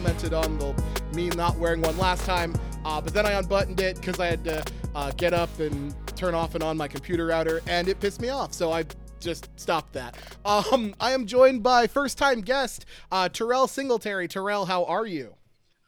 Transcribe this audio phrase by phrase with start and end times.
[0.00, 0.82] commented on the
[1.14, 2.54] me not wearing one last time,
[2.86, 4.64] uh, but then I unbuttoned it because I had to
[4.94, 8.30] uh, get up and turn off and on my computer router, and it pissed me
[8.30, 8.54] off.
[8.54, 8.86] So I
[9.20, 10.16] just stopped that.
[10.46, 14.26] Um, I am joined by first-time guest uh, Terrell Singletary.
[14.26, 15.34] Terrell, how are you?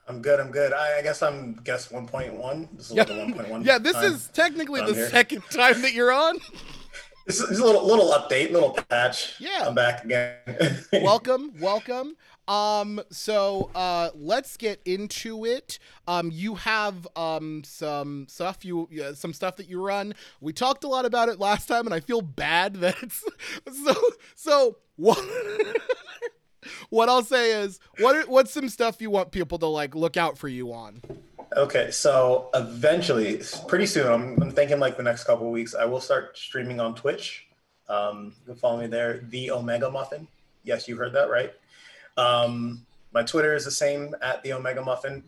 [0.07, 0.41] I'm good.
[0.41, 0.75] I'm good.
[0.75, 2.69] I, I guess I'm guest 1.1.
[2.77, 3.65] This is Yeah, the 1.1.
[3.65, 3.79] yeah.
[3.79, 5.09] This is technically the here.
[5.09, 6.37] second time that you're on.
[7.27, 9.35] This is, this is a little little update, little patch.
[9.39, 9.65] Yeah.
[9.69, 10.37] I'm back again.
[10.93, 12.17] welcome, welcome.
[12.49, 15.79] Um, so uh, let's get into it.
[16.07, 20.15] Um, you have um some stuff you yeah, some stuff that you run.
[20.41, 23.25] We talked a lot about it last time, and I feel bad that it's
[23.85, 23.95] so
[24.35, 24.77] so.
[24.97, 25.19] What
[26.91, 30.37] what I'll say is what what's some stuff you want people to like look out
[30.37, 31.03] for you on?
[31.57, 36.01] Okay, so eventually, pretty soon, I'm, I'm thinking like the next couple weeks, I will
[36.01, 37.47] start streaming on Twitch.
[37.89, 40.29] Um, you can follow me there, the Omega Muffin.
[40.65, 41.53] Yes, you heard that right.
[42.17, 45.23] Um, my Twitter is the same at the Omega Muffin.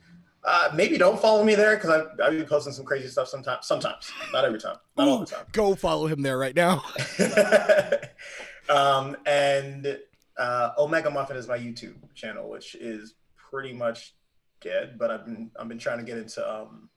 [0.44, 3.66] Uh, maybe don't follow me there because I I be posting some crazy stuff sometimes.
[3.66, 5.46] Sometimes, not every time, not all the time.
[5.52, 6.84] Go follow him there right now.
[8.68, 9.98] um, and
[10.36, 14.14] uh, Omega Muffin is my YouTube channel, which is pretty much
[14.60, 14.98] dead.
[14.98, 16.90] But I've been I've been trying to get into um,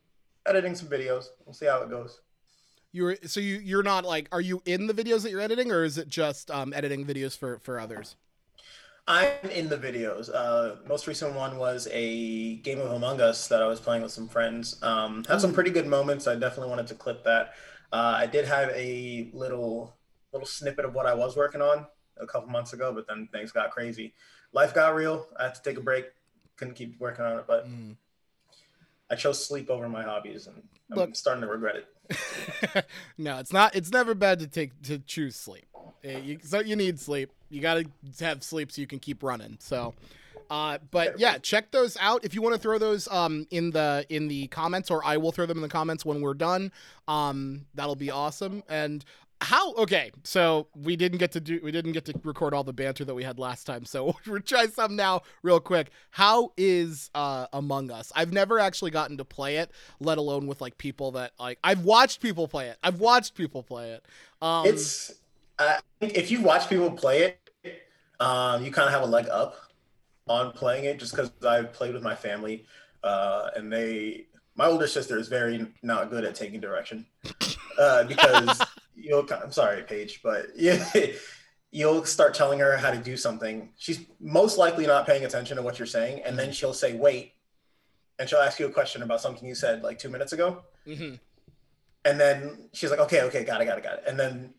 [0.45, 1.27] editing some videos.
[1.45, 2.19] We'll see how it goes.
[2.91, 5.85] You're so you you're not like are you in the videos that you're editing or
[5.85, 8.17] is it just um, editing videos for for others?
[9.07, 10.29] I'm in the videos.
[10.33, 14.11] Uh, most recent one was a game of Among Us that I was playing with
[14.11, 14.81] some friends.
[14.83, 16.27] Um, had some pretty good moments.
[16.27, 17.53] I definitely wanted to clip that.
[17.93, 19.95] Uh, I did have a little
[20.33, 21.87] little snippet of what I was working on
[22.19, 24.13] a couple months ago, but then things got crazy.
[24.51, 25.25] Life got real.
[25.39, 26.07] I had to take a break.
[26.57, 27.65] Couldn't keep working on it, but
[29.09, 32.85] I chose sleep over my hobbies, and I'm Look- starting to regret it.
[33.17, 33.73] no, it's not.
[33.73, 35.65] It's never bad to take to choose sleep.
[36.03, 37.31] Eh, you, so you need sleep.
[37.49, 37.83] You got
[38.17, 39.57] to have sleep so you can keep running.
[39.59, 39.93] So,
[40.49, 44.05] uh, but yeah, check those out if you want to throw those um in the
[44.09, 46.71] in the comments, or I will throw them in the comments when we're done.
[47.07, 48.63] Um, that'll be awesome.
[48.69, 49.03] And
[49.41, 49.73] how?
[49.75, 53.05] Okay, so we didn't get to do we didn't get to record all the banter
[53.05, 53.85] that we had last time.
[53.85, 55.91] So we'll try some now, real quick.
[56.11, 58.11] How is uh Among Us?
[58.15, 61.83] I've never actually gotten to play it, let alone with like people that like I've
[61.83, 62.77] watched people play it.
[62.81, 64.05] I've watched people play it.
[64.41, 65.13] Um, it's
[65.59, 67.21] I think if you watch people play
[67.63, 67.83] it,
[68.19, 69.55] um, you kind of have a leg up
[70.27, 72.65] on playing it just because I played with my family,
[73.03, 77.05] uh, and they my older sister is very not good at taking direction
[77.79, 78.61] uh, because
[78.95, 80.83] you'll I'm sorry Paige, but yeah.
[81.69, 83.69] You'll start telling her how to do something.
[83.77, 87.33] She's most likely not paying attention to what you're saying, and then she'll say, "Wait,"
[88.19, 90.63] and she'll ask you a question about something you said like two minutes ago.
[90.85, 91.19] mhm.
[92.05, 94.03] And then she's like, okay, okay, got it, got it, got it.
[94.07, 94.53] And then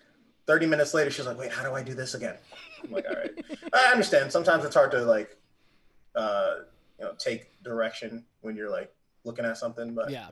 [0.49, 2.35] 30 minutes later, she's like, wait, how do I do this again?
[2.83, 3.31] I'm like, all right.
[3.75, 4.33] I understand.
[4.33, 5.37] Sometimes it's hard to like,
[6.17, 6.55] uh,
[6.99, 8.93] you know, take direction when you're like
[9.25, 10.29] looking at something, but yeah.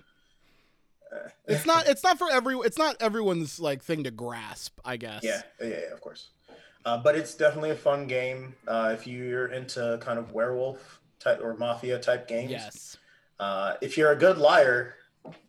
[1.13, 1.87] uh, It's not.
[1.87, 2.57] It's not for every.
[2.57, 4.81] It's not everyone's like thing to grasp.
[4.85, 5.23] I guess.
[5.23, 6.31] yeah, yeah, yeah, of course.
[6.87, 8.55] Uh, but it's definitely a fun game.
[8.67, 12.97] Uh, if you're into kind of werewolf type or mafia type games, Yes.
[13.39, 14.95] Uh, if you're a good liar,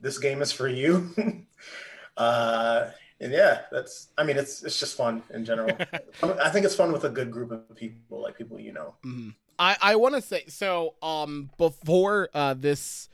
[0.01, 1.15] this game is for you.
[2.17, 2.89] uh,
[3.19, 4.09] and yeah, that's.
[4.17, 5.75] I mean, it's it's just fun in general.
[6.23, 8.95] I think it's fun with a good group of people, like people you know.
[9.05, 9.35] Mhm.
[9.59, 10.95] I I want to say so.
[11.01, 13.09] Um, before uh this,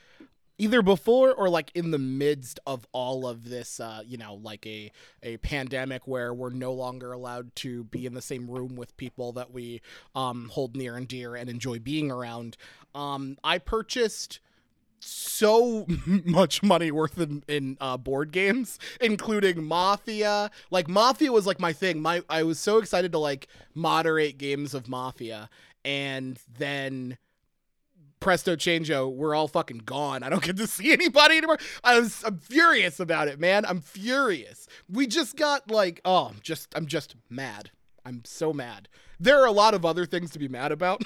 [0.58, 4.66] either before or like in the midst of all of this, uh, you know, like
[4.68, 8.96] a a pandemic where we're no longer allowed to be in the same room with
[8.97, 9.81] people that we
[10.16, 12.58] um hold near and dear and enjoy being around.
[12.94, 14.40] Um, I purchased
[15.03, 15.86] so
[16.25, 20.50] much money worth in, in uh, board games, including Mafia.
[20.72, 22.01] Like Mafia was like my thing.
[22.01, 25.50] My I was so excited to like moderate games of Mafia,
[25.83, 27.18] and then
[28.19, 30.24] presto changeo, we're all fucking gone.
[30.24, 31.60] I don't get to see anybody anymore.
[31.83, 33.66] I was I'm furious about it, man.
[33.66, 34.68] I'm furious.
[34.89, 37.72] We just got like oh, just I'm just mad.
[38.06, 38.89] I'm so mad.
[39.24, 41.02] There are a lot of other things to be mad about.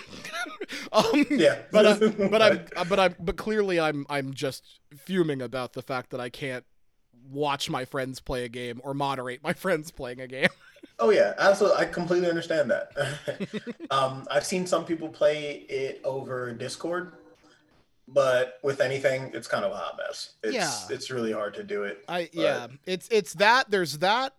[0.91, 1.99] um, Yeah, but
[2.31, 4.63] but I'm but I'm but clearly I'm I'm just
[5.05, 6.65] fuming about the fact that I can't
[7.29, 10.49] watch my friends play a game or moderate my friends playing a game.
[10.99, 11.77] Oh yeah, absolutely.
[11.79, 12.91] I completely understand that.
[13.91, 17.13] um, I've seen some people play it over Discord,
[18.07, 20.33] but with anything, it's kind of a hot mess.
[20.43, 20.71] It's, Yeah.
[20.95, 22.03] it's really hard to do it.
[22.07, 24.33] I But- yeah, it's it's that there's that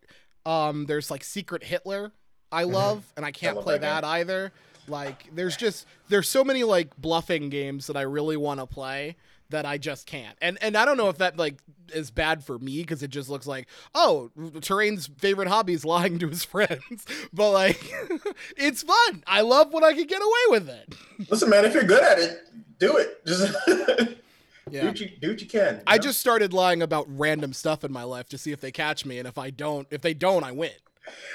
[0.47, 2.13] um there's like Secret Hitler
[2.51, 2.75] I mm-hmm.
[2.75, 4.53] love and I can't love play that that either.
[4.89, 9.17] Like there's just there's so many like bluffing games that I really want to play
[9.51, 10.37] that I just can't.
[10.41, 11.57] And and I don't know if that like
[11.93, 14.31] is bad for me because it just looks like oh
[14.61, 17.93] Terrell's favorite hobby is lying to his friends, but like
[18.57, 19.23] it's fun.
[19.27, 20.95] I love when I can get away with it.
[21.31, 22.39] Listen, man, if you're good at it,
[22.79, 23.25] do it.
[23.27, 23.55] Just
[24.71, 24.83] Yeah.
[24.83, 25.77] do what you do what you can.
[25.77, 26.03] you I know?
[26.03, 29.19] just started lying about random stuff in my life to see if they catch me,
[29.19, 30.73] and if I don't, if they don't, I win.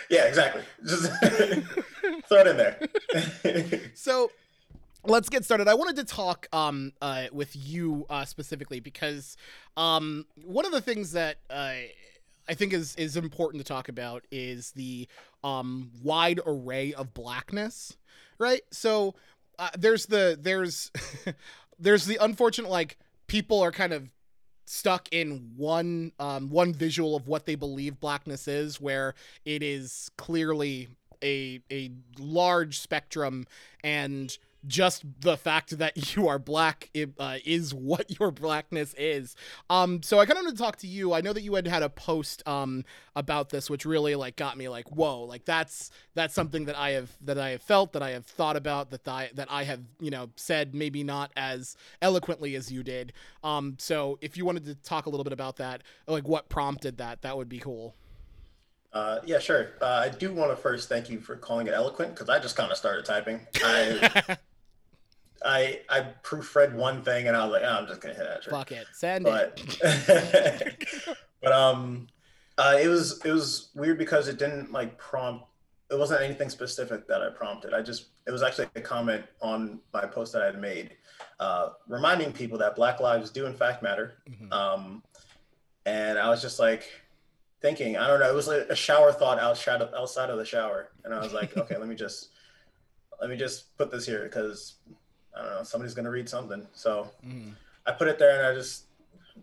[0.10, 0.64] Yeah, exactly.
[0.86, 1.12] Just
[2.28, 3.82] throw it in there.
[3.96, 4.32] So
[5.06, 5.68] let's get started.
[5.68, 9.38] I wanted to talk um uh with you uh specifically because
[9.78, 11.74] um one of the things that uh
[12.48, 15.08] I think is is important to talk about is the
[15.44, 17.98] um wide array of blackness,
[18.38, 18.62] right?
[18.72, 19.16] So
[19.60, 20.92] uh, there's the there's
[21.80, 22.98] there's the unfortunate like
[23.28, 24.10] people are kind of
[24.66, 29.14] stuck in one um one visual of what they believe blackness is where
[29.46, 30.88] it is clearly
[31.24, 33.46] a a large spectrum
[33.84, 34.38] and
[34.68, 36.90] just the fact that you are black
[37.20, 39.36] uh, is what your blackness is.
[39.70, 41.14] Um, so I kind of want to talk to you.
[41.14, 44.58] I know that you had had a post um about this, which really like got
[44.58, 48.02] me like, whoa, like that's that's something that I have that I have felt, that
[48.04, 51.76] I have thought about, that I that I have you know said maybe not as
[52.02, 53.14] eloquently as you did.
[53.44, 56.98] Um, so if you wanted to talk a little bit about that, like what prompted
[56.98, 57.96] that, that would be cool.
[58.94, 59.72] Uh, yeah, sure.
[59.82, 62.56] Uh, I do want to first thank you for calling it eloquent because I just
[62.56, 63.48] kind of started typing.
[63.64, 64.38] I,
[65.46, 68.50] I I proofread one thing and I was like, oh, I'm just gonna hit enter.
[68.50, 70.88] Fuck it, send But it.
[71.42, 72.08] but um,
[72.58, 75.46] uh, it was it was weird because it didn't like prompt.
[75.90, 77.74] It wasn't anything specific that I prompted.
[77.74, 80.96] I just it was actually a comment on my post that I had made,
[81.40, 84.16] uh, reminding people that Black lives do in fact matter.
[84.30, 84.52] Mhm.
[84.54, 85.04] Um,
[85.86, 86.90] and I was just like
[87.62, 90.46] thinking, I don't know, it was like a shower thought outside of, outside of the
[90.46, 92.30] shower, and I was like, okay, let me just
[93.20, 94.76] let me just put this here because
[95.36, 96.66] I don't know, somebody's gonna read something.
[96.74, 97.54] So Mhm.
[97.86, 98.84] I put it there, and I just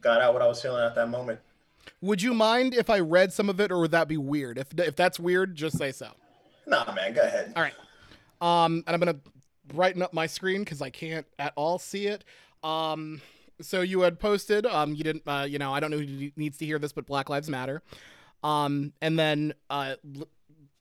[0.01, 1.41] got out what I was feeling at that moment.
[2.01, 4.59] Would you mind if I read some of it, or would that be weird?
[4.59, 6.09] If if that's weird, just say so.
[6.67, 7.53] Nah, man, go ahead.
[7.57, 7.75] All right.
[8.41, 9.19] Um, and I'm gonna
[9.67, 12.25] brighten up my screen because I can't at all see it.
[12.63, 13.21] Um,
[13.61, 14.65] so you had posted.
[14.67, 15.23] Um, you didn't.
[15.27, 17.83] Uh, you know, I don't know who needs to hear this, but Black Lives Matter.
[18.43, 20.29] Um, and then uh, l-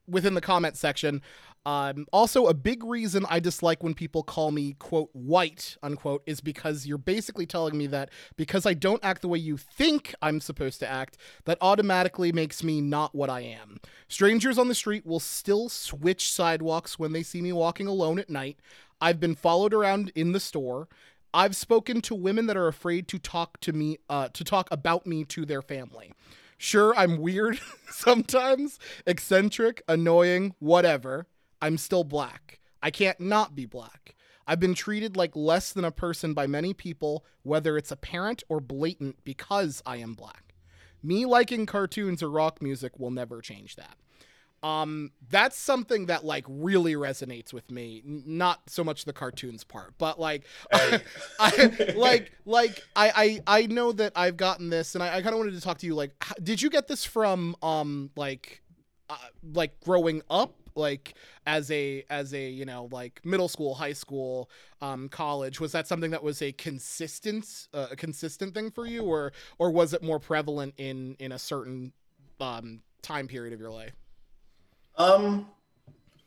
[0.07, 1.21] within the comment section.
[1.65, 6.41] Um, also, a big reason I dislike when people call me, quote, white, unquote, is
[6.41, 10.39] because you're basically telling me that because I don't act the way you think I'm
[10.39, 13.79] supposed to act, that automatically makes me not what I am.
[14.07, 18.29] Strangers on the street will still switch sidewalks when they see me walking alone at
[18.29, 18.59] night.
[19.01, 20.87] I've been followed around in the store.
[21.33, 25.05] I've spoken to women that are afraid to talk to me, uh, to talk about
[25.05, 26.13] me to their family.
[26.57, 27.59] Sure, I'm weird
[27.89, 31.27] sometimes, eccentric, annoying, whatever.
[31.61, 32.59] I'm still black.
[32.81, 34.15] I can't not be black.
[34.47, 38.59] I've been treated like less than a person by many people, whether it's apparent or
[38.59, 40.55] blatant, because I am black.
[41.03, 43.95] Me liking cartoons or rock music will never change that.
[44.61, 48.01] Um, that's something that like really resonates with me.
[48.05, 50.99] Not so much the cartoons part, but like, Hey.
[51.39, 55.33] I like like I I I know that I've gotten this, and I, I kind
[55.33, 55.95] of wanted to talk to you.
[55.95, 58.61] Like, h- did you get this from um like
[59.09, 59.15] uh,
[59.53, 60.55] like growing up?
[60.79, 64.49] Like as a as a you know like middle school high school
[64.81, 69.03] um college was that something that was a consistent uh, a consistent thing for you
[69.03, 71.93] or or was it more prevalent in in a certain
[72.41, 73.95] um time period of your life
[74.97, 75.47] Um,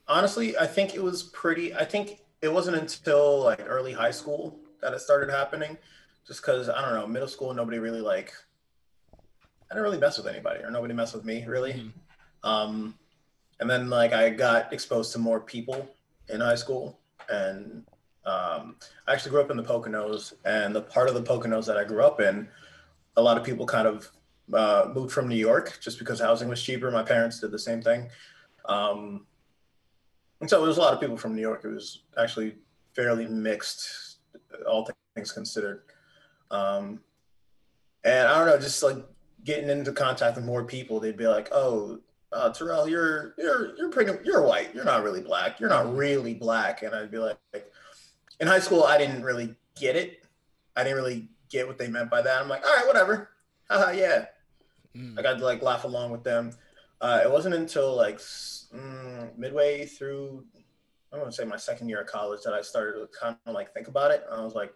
[0.08, 1.74] honestly, I think it was pretty.
[1.74, 5.78] I think it wasn't until like early high school that it started happening.
[6.26, 8.34] Just because I don't know, middle school, nobody really like.
[9.70, 11.74] I didn't really mess with anybody, or nobody messed with me really.
[11.74, 11.92] Mhm.
[12.44, 12.98] Um,
[13.62, 15.88] and then like I got exposed to more people
[16.28, 17.84] in high school, and
[18.26, 18.74] um,
[19.06, 21.84] I actually grew up in the Poconos, and the part of the Poconos that I
[21.84, 22.48] grew up in,
[23.16, 24.10] a lot of people kind of
[24.52, 26.90] uh, moved from New York just because housing was cheaper.
[26.90, 28.08] My parents did the same thing.
[28.64, 29.26] Um,
[30.40, 31.64] and so there was a lot of people from New York.
[31.64, 32.56] It was actually
[32.96, 34.16] fairly mixed,
[34.68, 35.84] all things considered.
[36.50, 36.98] Um,
[38.02, 38.96] and I don't know, just like
[39.44, 42.00] getting into contact with more people, they'd be like, "Oh,
[42.32, 44.74] uh, Terrell, you're you're you're pretty, you're white.
[44.74, 45.60] You're not really black.
[45.60, 47.38] You're not really black." And I'd be like,
[48.40, 50.24] in high school, I didn't really get it.
[50.76, 52.40] I didn't really get what they meant by that.
[52.42, 53.30] I'm like, all right, whatever.
[53.70, 54.26] Haha, yeah.
[54.96, 55.18] Mm.
[55.18, 56.52] I got to like laugh along with them.
[57.00, 60.44] Uh, it wasn't until like mm, midway through,
[61.12, 63.54] I want to say my second year of college that I started to kind of
[63.54, 64.24] like think about it.
[64.30, 64.72] I was like,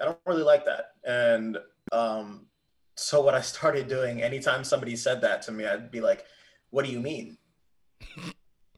[0.00, 0.92] I don't really like that.
[1.04, 1.58] And
[1.92, 2.46] um,
[2.94, 6.24] so what I started doing, anytime somebody said that to me, I'd be like,
[6.70, 7.38] "What do you mean?"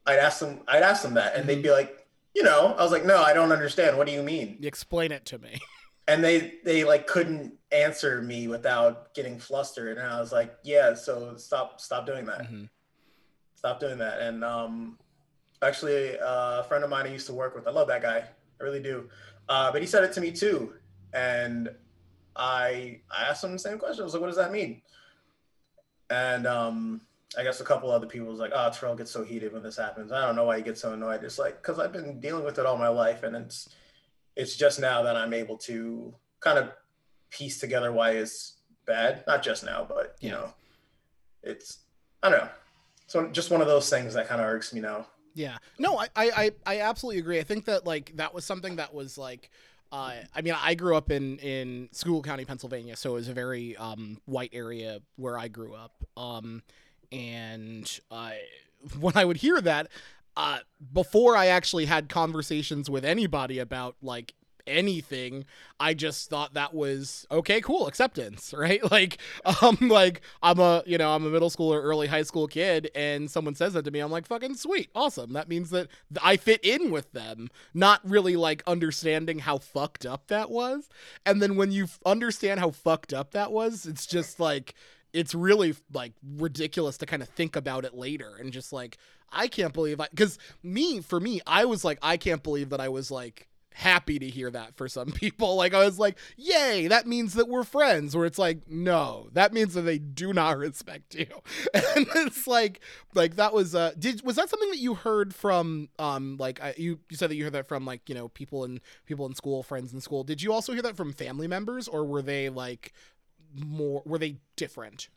[0.06, 0.60] I'd ask them.
[0.66, 3.32] I'd ask them that, and they'd be like, "You know," I was like, "No, I
[3.32, 3.96] don't understand.
[3.98, 5.58] What do you mean?" explain it to me
[6.08, 10.94] and they they like couldn't answer me without getting flustered, and I was like, yeah,
[10.94, 12.68] so stop stop doing that, Mhm.
[13.54, 14.20] stop doing that.
[14.20, 14.98] And um,
[15.62, 18.24] actually, uh, a friend of mine I used to work with, I love that guy,
[18.60, 19.08] I really do.
[19.48, 20.74] Uh, but he said it to me too,
[21.12, 21.70] and
[22.34, 24.00] I I asked him the same question.
[24.02, 24.82] I was like, what does that mean?
[26.08, 27.02] And um,
[27.38, 29.76] I guess a couple other people was like, oh, Terrell gets so heated when this
[29.76, 30.10] happens.
[30.10, 31.22] I don't know why he gets so annoyed.
[31.22, 33.68] It's like because I've been dealing with it all my life, and it's
[34.36, 36.70] it's just now that I'm able to kind of
[37.30, 39.22] piece together why it's bad.
[39.26, 40.34] Not just now, but you Yeah.
[40.36, 40.54] know,
[41.42, 41.78] it's
[42.22, 42.48] I don't know.
[43.06, 45.06] So just one of those things that kind of irks me now.
[45.34, 45.58] Yeah.
[45.78, 47.38] No, I, I, I, absolutely agree.
[47.38, 49.50] I think that like that was something that was like
[49.92, 53.34] uh, I mean, I grew up in in Schuylkill County, Pennsylvania, so it was a
[53.34, 56.04] very um, white area where I grew up.
[56.16, 56.62] Um,
[57.12, 58.40] and I,
[58.98, 59.88] when I would hear that,
[60.36, 60.58] uh,
[60.92, 64.34] before I actually had conversations with anybody about like
[64.66, 65.44] anything,
[65.78, 68.80] I just thought that was okay, cool, acceptance, right?
[68.90, 69.18] Like,
[69.62, 72.90] um, like I'm a, you know, I'm a middle school or early high school kid,
[72.94, 75.32] and someone says that to me, I'm like, fucking sweet, awesome.
[75.32, 75.88] That means that
[76.22, 80.88] I fit in with them, not really like understanding how fucked up that was.
[81.26, 84.74] And then when you understand how fucked up that was, it's just like,
[85.12, 88.98] it's really like ridiculous to kind of think about it later and just like,
[89.32, 92.80] I can't believe I, because me, for me, I was like, I can't believe that
[92.80, 95.56] I was like, happy to hear that for some people.
[95.56, 99.52] Like I was like, "Yay, that means that we're friends." Where it's like, "No, that
[99.52, 101.26] means that they do not respect you."
[101.74, 102.80] And it's like
[103.14, 106.74] like that was uh did was that something that you heard from um like I,
[106.76, 109.34] you you said that you heard that from like, you know, people in people in
[109.34, 110.24] school, friends in school.
[110.24, 112.92] Did you also hear that from family members or were they like
[113.54, 115.08] more were they different?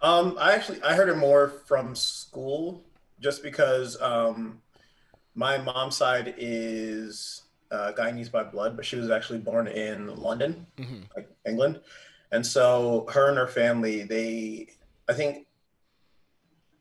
[0.00, 2.82] Um, I actually I heard it more from school,
[3.20, 4.60] just because um,
[5.34, 10.66] my mom's side is uh, Guyanese by blood, but she was actually born in London,
[10.78, 11.04] Mhm.
[11.16, 11.80] like England,
[12.30, 14.68] and so her and her family, they,
[15.08, 15.46] I think,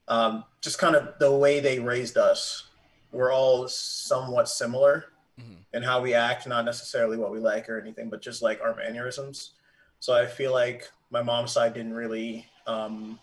[0.07, 2.69] um, just kind of the way they raised us,
[3.12, 5.05] we're all somewhat similar
[5.39, 5.65] Mhm.
[5.74, 8.75] in how we act, not necessarily what we like or anything, but just like our
[8.75, 9.51] mannerisms.
[9.99, 13.19] So I feel like my mom's side didn't really um,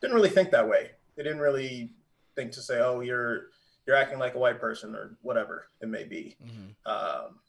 [0.00, 0.90] didn't really think that way.
[1.16, 1.92] They didn't really
[2.36, 3.46] think to say, "Oh, you're
[3.86, 6.36] you're acting like a white person" or whatever it may be.
[6.86, 7.40] Um,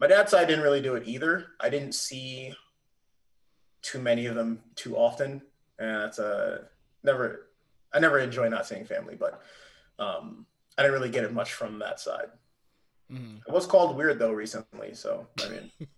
[0.00, 1.46] my dad's side didn't really do it either.
[1.60, 2.54] I didn't see
[3.82, 5.42] too many of them too often,
[5.78, 6.68] and that's a
[7.02, 7.46] never.
[7.92, 9.40] I never enjoy not seeing family, but
[10.00, 12.26] um, I didn't really get it much from that side.
[13.10, 13.40] Mhm.
[13.46, 15.70] It was called weird though recently, so I mean,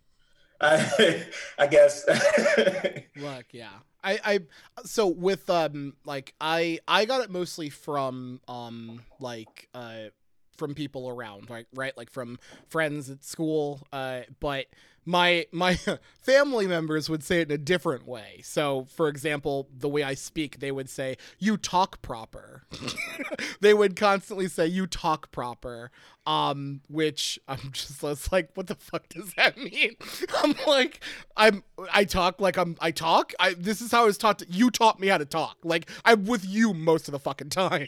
[0.61, 1.27] I,
[1.59, 2.07] I guess.
[3.17, 3.71] Look, yeah.
[4.03, 4.41] I, I
[4.85, 10.11] so with um like I I got it mostly from um like uh
[10.57, 11.67] from people around, right?
[11.75, 11.97] Right?
[11.97, 13.81] Like from friends at school.
[13.93, 14.67] Uh but
[15.07, 15.79] my my
[16.21, 18.41] family members would say it in a different way.
[18.43, 22.65] So, for example, the way I speak, they would say, "You talk proper."
[23.61, 25.93] they would constantly say, "You talk proper,"
[26.27, 29.97] um, which I'm just like, "What the fuck does that mean?"
[30.43, 31.01] I'm like,
[31.37, 33.33] I'm I talk like I'm I talk.
[33.39, 34.41] I this is how I was taught.
[34.41, 35.59] To, you taught me how to talk.
[35.63, 37.87] Like I'm with you most of the fucking time.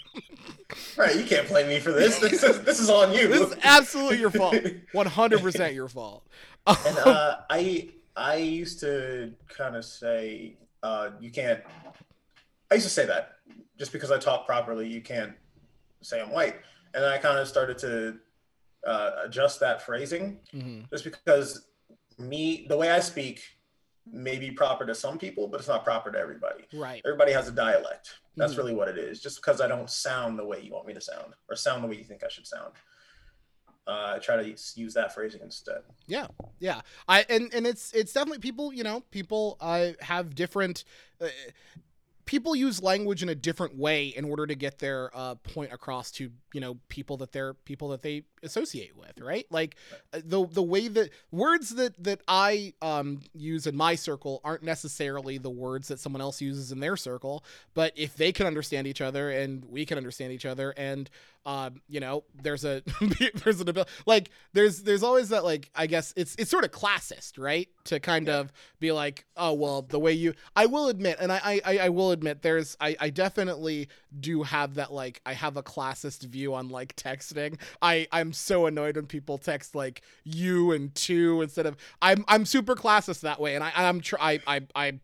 [0.96, 2.20] right, you can't blame me for this.
[2.20, 3.26] This is this is on you.
[3.26, 4.54] This is absolutely your fault.
[4.92, 6.24] 100 percent your fault.
[6.86, 11.60] And uh, I I used to kind of say uh, you can't.
[12.70, 13.32] I used to say that
[13.78, 15.32] just because I talk properly, you can't
[16.02, 16.56] say I'm white,
[16.94, 18.18] and then I kind of started to
[18.86, 20.88] uh, adjust that phrasing Mhm.
[20.90, 21.66] just because
[22.18, 23.42] me the way I speak
[24.10, 26.64] may be proper to some people, but it's not proper to everybody.
[26.72, 27.02] Right.
[27.04, 28.14] Everybody has a dialect.
[28.36, 28.58] That's Mhm.
[28.58, 29.20] really what it is.
[29.20, 31.88] Just because I don't sound the way you want me to sound or sound the
[31.88, 32.72] way you think I should sound.
[33.88, 35.78] Uh, I try to use that phrasing instead.
[36.06, 36.26] Yeah,
[36.58, 36.82] yeah.
[37.08, 38.70] I and and it's it's definitely people.
[38.70, 40.84] You know, people uh, have different.
[41.18, 41.28] Uh,
[42.26, 46.10] people use language in a different way in order to get their uh, point across
[46.10, 49.46] to you know people that they're people that they associate with right?
[49.50, 49.76] Like
[50.12, 54.62] uh, the the way that words that that i um use in my circle aren't
[54.62, 58.86] necessarily the words that someone else uses in their circle but if they can understand
[58.86, 61.10] each other and we can understand each other and
[61.46, 62.82] um you know there's a
[63.44, 66.70] there's an ability like there's there's always that like i guess it's it's sort of
[66.70, 67.68] classist right?
[67.84, 68.38] To kind Yeah.
[68.40, 71.88] of be like oh well the way you i will admit and i i, I
[71.88, 76.54] will admit there's I, I definitely do have that like i have a classist view
[76.54, 77.58] on like texting.
[77.80, 82.44] I i'm so annoyed when people text like you and two instead of i'm i'm
[82.44, 85.00] super classist that way and i i'm tr- i i, I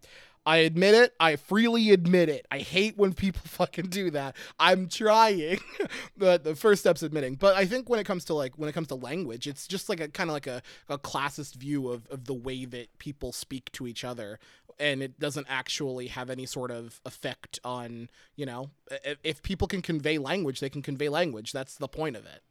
[0.47, 1.14] I admit it.
[1.19, 2.47] I freely admit it.
[2.50, 4.37] I hate when people fucking do that.
[4.59, 5.61] I'm trying.
[6.16, 7.37] but the first step's admitting.
[7.37, 9.88] But I think when it comes to like when it comes to language, it's just
[9.88, 13.33] like a kind of like a, a classist view of, of the way that people
[13.33, 14.38] speak to each other.
[14.78, 18.71] And it doesn't actually have any sort of effect on, you know,
[19.04, 21.52] if, if people can convey language, they can convey language.
[21.52, 22.43] That's the point of it.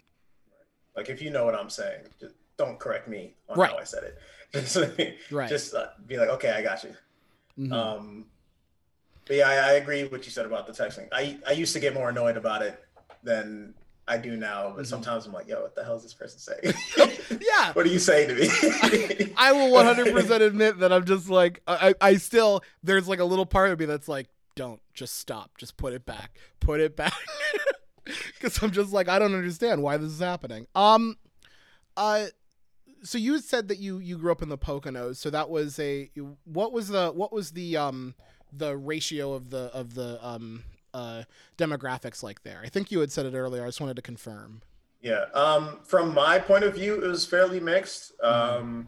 [0.95, 3.71] Like if you know what I'm saying, just don't correct me on Right.
[3.71, 4.17] how I said it.
[4.53, 4.77] Just,
[5.31, 5.49] Right.
[5.49, 6.93] just uh, be like, okay, I got you.
[7.57, 7.73] Mhm.
[7.73, 8.25] Um,
[9.25, 11.07] but yeah, I, I agree with what you said about the texting.
[11.11, 12.79] I, I used to get more annoyed about it
[13.23, 13.73] than
[14.07, 14.87] I do now, but Mhm.
[14.87, 16.75] sometimes I'm like, yo, what the hell is this person saying?
[17.41, 17.71] yeah.
[17.73, 18.47] what are you saying to me?
[19.37, 23.47] I will 100% admit that I'm just like I, I still there's like a little
[23.47, 27.13] part of me that's like don't just stop just put it back put it back
[28.33, 31.17] because I'm just like I don't understand why this is happening um
[31.97, 32.25] uh
[33.03, 36.09] so you said that you you grew up in the Poconos so that was a
[36.45, 38.15] what was the what was the um
[38.51, 41.23] the ratio of the of the um uh
[41.57, 44.61] demographics like there I think you had said it earlier I just wanted to confirm
[45.03, 45.25] Yeah.
[45.33, 48.13] Um, from my point of view, it was fairly mixed.
[48.23, 48.61] Mm-hmm.
[48.61, 48.87] Um,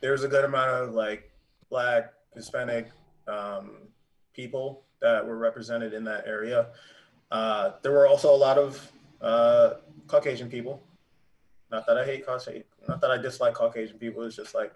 [0.00, 1.30] there was a good amount of like
[1.70, 2.90] black, Hispanic
[3.28, 3.76] um,
[4.34, 6.68] people that were represented in that area.
[7.30, 9.74] Uh, there were also a lot of uh,
[10.06, 10.82] Caucasian people.
[11.70, 14.22] Not that I hate Caucasian, not that I dislike Caucasian people.
[14.22, 14.72] It's just like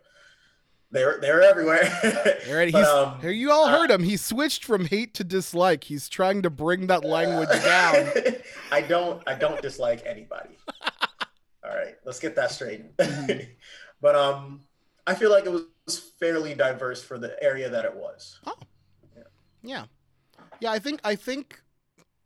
[0.91, 1.85] they're they're everywhere.
[2.49, 4.03] Alright, But, um, here you all uh, heard him.
[4.03, 5.85] He switched from hate to dislike.
[5.85, 8.11] He's trying to bring that language down.
[8.73, 10.57] I don't I don't dislike anybody.
[11.65, 12.97] All right, let's get that straight.
[12.97, 13.49] Mhm.
[14.01, 14.63] but um
[15.07, 18.41] I feel like it was fairly diverse for the area that it was.
[18.47, 18.55] Oh.
[19.63, 19.85] Yeah,
[20.61, 20.73] yeah.
[20.73, 21.61] I think I think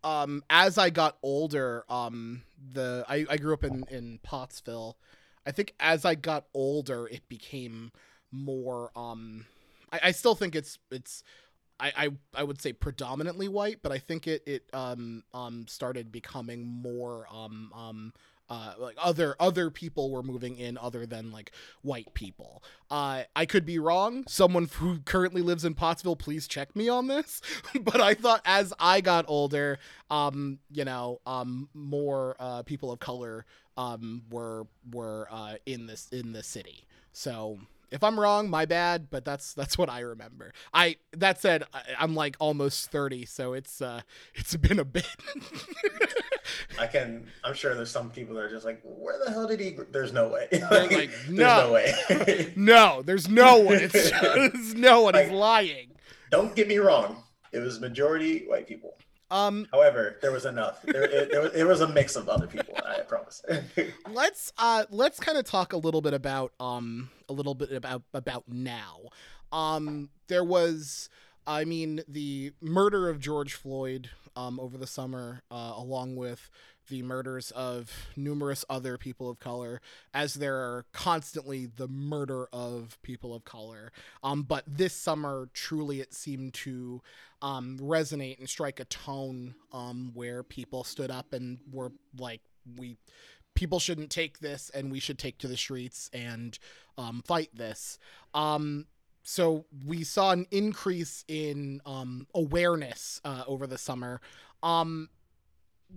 [0.04, 2.42] um, as I got older, um,
[2.72, 4.96] the I, I grew up in in Pottsville.
[5.46, 7.92] I think as I got older, it became
[8.30, 8.90] more.
[8.96, 9.46] Um,
[9.92, 11.22] I, I still think it's it's.
[11.80, 16.12] I, I, I would say predominantly white, but I think it it um um started
[16.12, 18.12] becoming more um um
[18.52, 22.62] uh like other other people were moving in other than like white people.
[22.90, 24.24] Uh, I could be wrong.
[24.28, 27.40] Someone who currently lives in Pottsville, please check me on this.
[27.80, 29.78] but I thought as I got older,
[30.10, 33.46] um, you know, um, more uh, people of color
[33.78, 36.86] um, were were uh, in this in the city.
[37.12, 37.58] So
[37.92, 39.08] if I'm wrong, my bad.
[39.10, 40.52] But that's that's what I remember.
[40.72, 44.02] I that said, I, I'm like almost thirty, so it's uh,
[44.34, 45.06] it's been a bit.
[46.78, 49.60] I can I'm sure there's some people that are just like, where the hell did
[49.60, 50.48] he there's no way.
[50.50, 51.66] like, there's no.
[51.66, 52.52] no way.
[52.56, 53.76] no, there's no one.
[53.80, 55.14] It's there's no one.
[55.14, 55.90] Like- lying.
[56.30, 57.22] Don't get me wrong.
[57.52, 58.96] It was majority white people.
[59.30, 60.82] Um, However, there was enough.
[60.82, 62.74] There, it, there was, it was a mix of other people.
[62.84, 63.42] I promise.
[64.10, 68.02] let's uh let's kind of talk a little bit about um a little bit about
[68.14, 68.98] about now.
[69.50, 71.08] Um there was
[71.44, 76.48] i mean the murder of george floyd um over the summer uh along with
[76.88, 79.80] the murders of numerous other people of color
[80.14, 83.92] as there are constantly the murder of people of color.
[84.22, 87.00] Um but this summer truly it seemed to
[87.40, 92.40] um resonate and strike a tone um where people stood up and were like
[92.76, 92.96] we
[93.54, 96.58] people shouldn't take this and we should take to the streets and
[96.98, 97.98] um, fight this.
[98.34, 98.86] Um,
[99.22, 104.20] so we saw an increase in um, awareness uh, over the summer.
[104.62, 105.08] Um,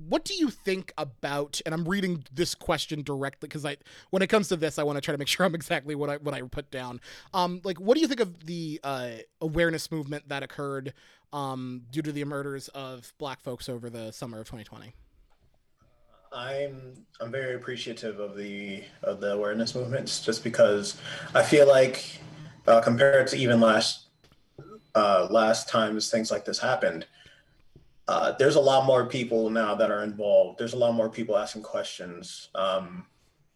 [0.08, 1.62] what do you think about?
[1.66, 3.78] And I'm reading this question directly because I,
[4.10, 6.10] when it comes to this, I want to try to make sure I'm exactly what
[6.10, 7.00] I what I put down.
[7.34, 9.10] Um, like, what do you think of the uh,
[9.42, 10.94] awareness movement that occurred
[11.34, 14.94] um, due to the murders of Black folks over the summer of 2020?
[16.36, 20.98] I'm I'm very appreciative of the of the awareness movements, just because
[21.34, 22.20] I feel like
[22.68, 24.08] uh, compared to even last
[24.94, 27.08] uh, last times things like this happened,
[28.10, 30.60] uh, there's a lot more people now that are involved.
[30.60, 32.50] There's a lot more people asking questions.
[32.54, 33.06] Um,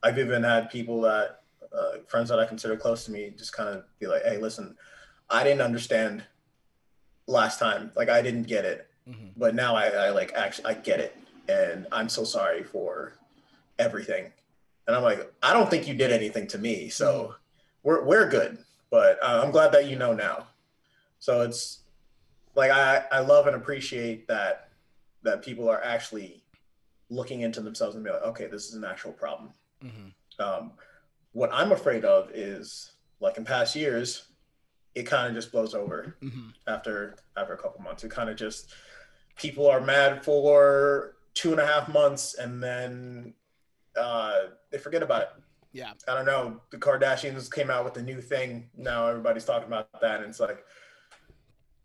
[0.02, 1.42] I've even had people that
[1.78, 4.78] uh, friends that I consider close to me just kind of be like, "Hey, listen,
[5.30, 6.24] I didn't understand
[7.28, 7.92] last time.
[7.96, 9.34] Like I didn't get it, Mhm.
[9.36, 11.18] but now I, I like actually I get it,
[11.50, 13.14] and I'm so sorry for
[13.78, 14.32] everything."
[14.88, 17.36] And I'm like, I don't think you did anything to me, so
[17.84, 18.58] we're we're good.
[18.90, 20.48] But uh, I'm glad that you know now.
[21.20, 21.80] So it's
[22.56, 24.70] like I I love and appreciate that
[25.24, 26.42] that people are actually
[27.10, 29.50] looking into themselves and be like, okay, this is an actual problem.
[29.84, 30.42] Mm-hmm.
[30.42, 30.72] Um,
[31.34, 34.28] what I'm afraid of is like in past years,
[34.96, 36.50] it kind of just blows over Mm-hmm.
[36.68, 38.04] after after a couple months.
[38.04, 38.74] It kind of just
[39.38, 43.34] people are mad for two and a half months and then
[43.96, 44.34] uh,
[44.72, 45.30] they forget about it.
[45.72, 45.94] Yeah.
[46.06, 46.60] I don't know.
[46.72, 48.70] The Kardashians came out with a new thing.
[48.76, 50.66] Now everybody's talking about that, and it's like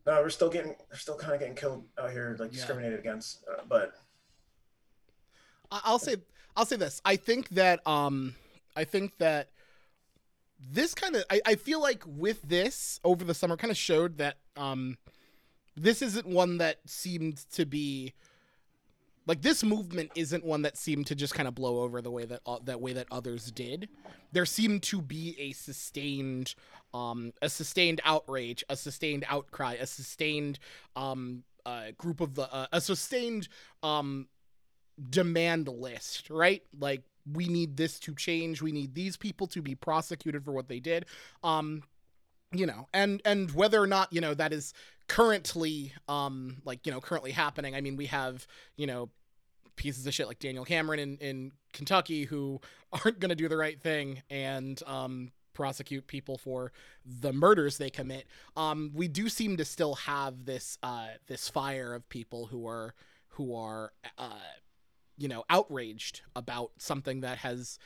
[0.06, 2.56] no, we're still getting, we're still kind of getting killed out here, like Yeah.
[2.56, 3.44] discriminated against.
[3.50, 3.94] Uh, but
[5.70, 6.16] I'll say
[6.56, 7.00] I'll say this.
[7.04, 8.34] I think that um
[8.74, 9.50] I think that
[10.58, 14.18] this kind of I, I feel like with this over the summer kind of showed
[14.18, 14.98] that um
[15.76, 18.14] this isn't one that seemed to be
[19.26, 22.24] like this movement isn't one that seemed to just kind of blow over the way
[22.24, 23.88] that uh, that way that others did.
[24.32, 26.54] There seemed to be a sustained
[26.92, 30.58] um a sustained outrage, a sustained outcry, a sustained
[30.96, 33.48] um uh, group of the uh, a sustained
[33.82, 34.28] um
[35.10, 36.62] demand list, right?
[36.78, 38.60] Like we need this to change.
[38.60, 41.06] We need these people to be prosecuted for what they did.
[41.42, 41.82] Um
[42.54, 44.72] you know, and and whether or not, you know, that is
[45.08, 47.74] currently um like, you know, currently happening.
[47.74, 49.10] I mean, we have, you know,
[49.76, 52.60] pieces of shit like Daniel Cameron in in Kentucky who
[52.92, 56.72] aren't going to do the right thing and um prosecute people for
[57.04, 58.26] the murders they commit.
[58.56, 62.94] Um we do seem to still have this uh this fire of people who are
[63.30, 64.40] who are uh
[65.16, 67.78] you know outraged about something that has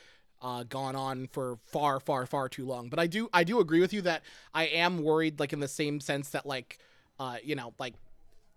[0.42, 2.88] uh, gone on for far far far too long.
[2.88, 4.22] But i do i do agree with you that
[4.54, 6.78] i am worried like in the same sense that like
[7.18, 7.94] uh you know like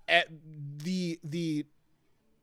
[0.07, 0.23] eh,
[0.83, 1.65] the the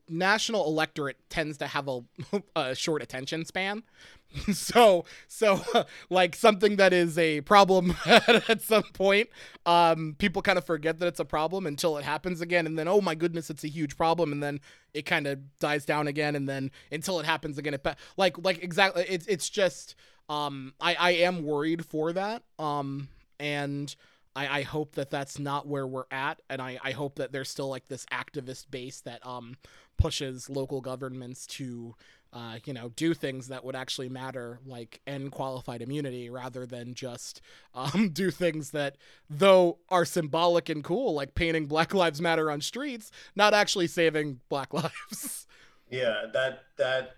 [0.09, 2.01] national electorate tends to have a,
[2.55, 3.83] a short attention span.
[4.53, 5.61] So so
[6.11, 9.29] like something that is a problem at some point
[9.65, 12.87] um people kind of forget that it's a problem until it happens again and then
[12.87, 14.59] oh my goodness it's a huge problem and then
[14.93, 17.85] it kind of dies down again and then until it happens again it
[18.17, 19.95] like like exactly it's it's just
[20.29, 23.07] um i i am worried for that um
[23.39, 23.95] and
[24.35, 27.49] I, I hope that that's not where we're at and I, I hope that there's
[27.49, 29.57] still like this activist base that um
[29.99, 31.95] pushes local governments to
[32.31, 36.93] uh, you know, do things that would actually matter, like end qualified immunity, rather than
[36.93, 37.41] just
[37.73, 38.97] um, do things that,
[39.29, 44.41] though are symbolic and cool, like painting Black Lives Matter on streets, not actually saving
[44.47, 45.47] Black lives.
[45.89, 47.15] yeah, that that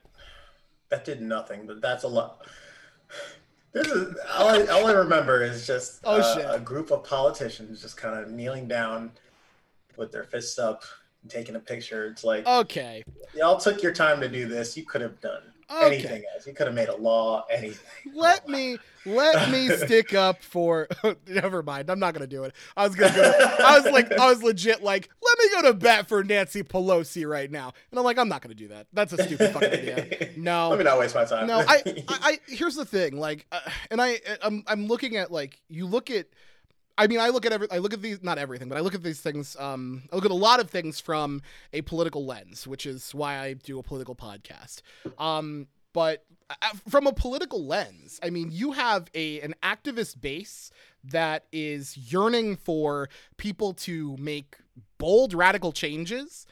[0.89, 1.67] that did nothing.
[1.67, 2.45] But that's a lot.
[3.73, 7.81] This is all I, all I remember is just Oh, uh, a group of politicians
[7.81, 9.11] just kind of kneeling down
[9.97, 10.83] with their fists up
[11.27, 12.05] taking a picture.
[12.05, 13.03] It's like Okay,
[13.35, 14.75] y'all took your time to do this.
[14.77, 15.95] You could have done okay.
[15.95, 16.47] anything else.
[16.47, 17.79] You could have made a law, anything.
[18.13, 20.87] Let me let me stick up for.
[21.27, 21.89] Never mind.
[21.89, 22.53] I'm not gonna do it.
[22.77, 23.31] I was gonna go.
[23.63, 27.27] I was like, I was legit like, let me go to bat for Nancy Pelosi
[27.27, 28.87] right now, and I'm like, I'm not gonna do that.
[28.93, 30.29] That's a stupid fucking idea.
[30.37, 31.47] No, Let me not waste my time.
[31.47, 35.31] no I, I i here's the thing like uh, and i i'm i'm looking at
[35.31, 36.27] like you look at
[37.01, 38.93] I mean, I look at every, I look at these, not everything, but I look
[38.93, 39.57] at these things.
[39.59, 41.41] Um, I look at a lot of things from
[41.73, 44.83] a political lens, which is why I do a political podcast.
[45.17, 46.55] Um, but uh,
[46.87, 50.69] from a political lens, I mean, you have a an activist base
[51.03, 54.57] that is yearning for people to make
[54.99, 56.45] bold, radical changes,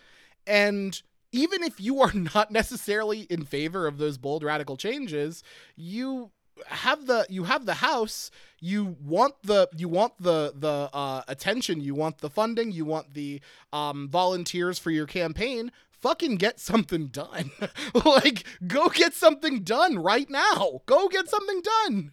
[0.48, 1.00] and
[1.32, 5.44] even if you are not necessarily in favor of those bold radical changes,
[5.76, 6.32] you
[6.68, 11.82] have the you have the house you want the you want the the uh, attention
[11.82, 13.42] you want the funding you want the
[13.74, 17.52] um, volunteers for your campaign fucking get something done.
[18.06, 20.82] Like go get something done right now.
[20.86, 22.12] Go get something done.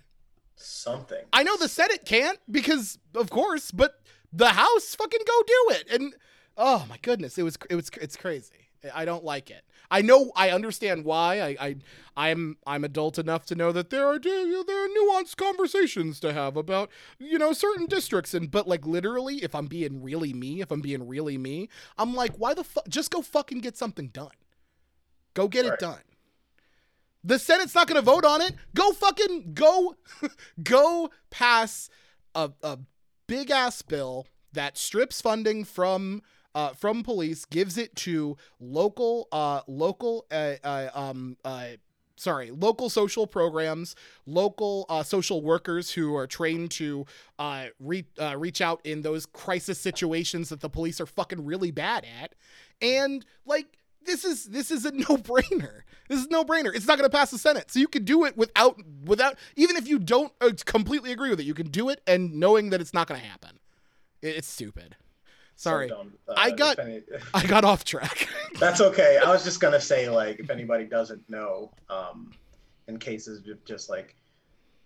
[0.58, 1.22] Something.
[1.34, 4.00] i know the senate can't because of course but
[4.32, 5.90] the house fucking go do it.
[5.92, 6.14] And
[6.56, 9.62] oh my goodness it was it was it's crazy i don't like it.
[9.90, 11.40] I know i understand why.
[11.40, 11.76] I i
[12.16, 16.18] i'm i'm adult enough to know that there are you know, there are nuanced conversations
[16.20, 20.32] to have about you know certain districts and but like literally if i'm being really
[20.32, 21.68] me if i'm being really me
[21.98, 24.30] i'm like why the fuck just go fucking get something done.
[25.34, 26.00] Go get it done.
[27.22, 28.54] The Senate's not going to vote on it.
[28.74, 29.96] Go fucking go,
[30.62, 31.90] go pass
[32.34, 32.78] a, a
[33.26, 36.22] big ass bill that strips funding from
[36.56, 41.68] uh, from police, gives it to local uh, local uh, uh, um uh,
[42.16, 47.04] sorry local social programs, local uh, social workers who are trained to
[47.38, 51.70] uh, re- uh, reach out in those crisis situations that the police are fucking really
[51.70, 52.34] bad at,
[52.80, 55.82] and like this is this is a no-brainer.
[56.08, 56.74] This is no-brainer.
[56.74, 59.76] It's not going to pass the Senate, so you can do it without without even
[59.76, 62.80] if you don't uh, completely agree with it, you can do it and knowing that
[62.80, 63.58] it's not going to happen.
[64.22, 64.96] It's stupid.
[65.58, 66.12] So Sorry, dumb.
[66.28, 67.02] Uh, I got- any-
[67.34, 68.28] I got off track.
[68.60, 69.18] That's okay.
[69.24, 72.32] I was just gonna say, like, if anybody doesn't know, um,
[72.88, 74.14] in cases of just like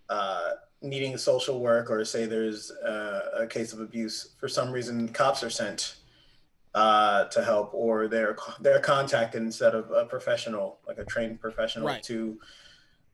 [0.09, 5.09] uh, needing social work, or say there's uh, a case of abuse, for some reason,
[5.09, 5.96] cops are sent
[6.74, 11.87] uh, to help, or they're they're contacted instead of a professional, like a trained professional,
[11.88, 12.02] Right.
[12.04, 12.38] to.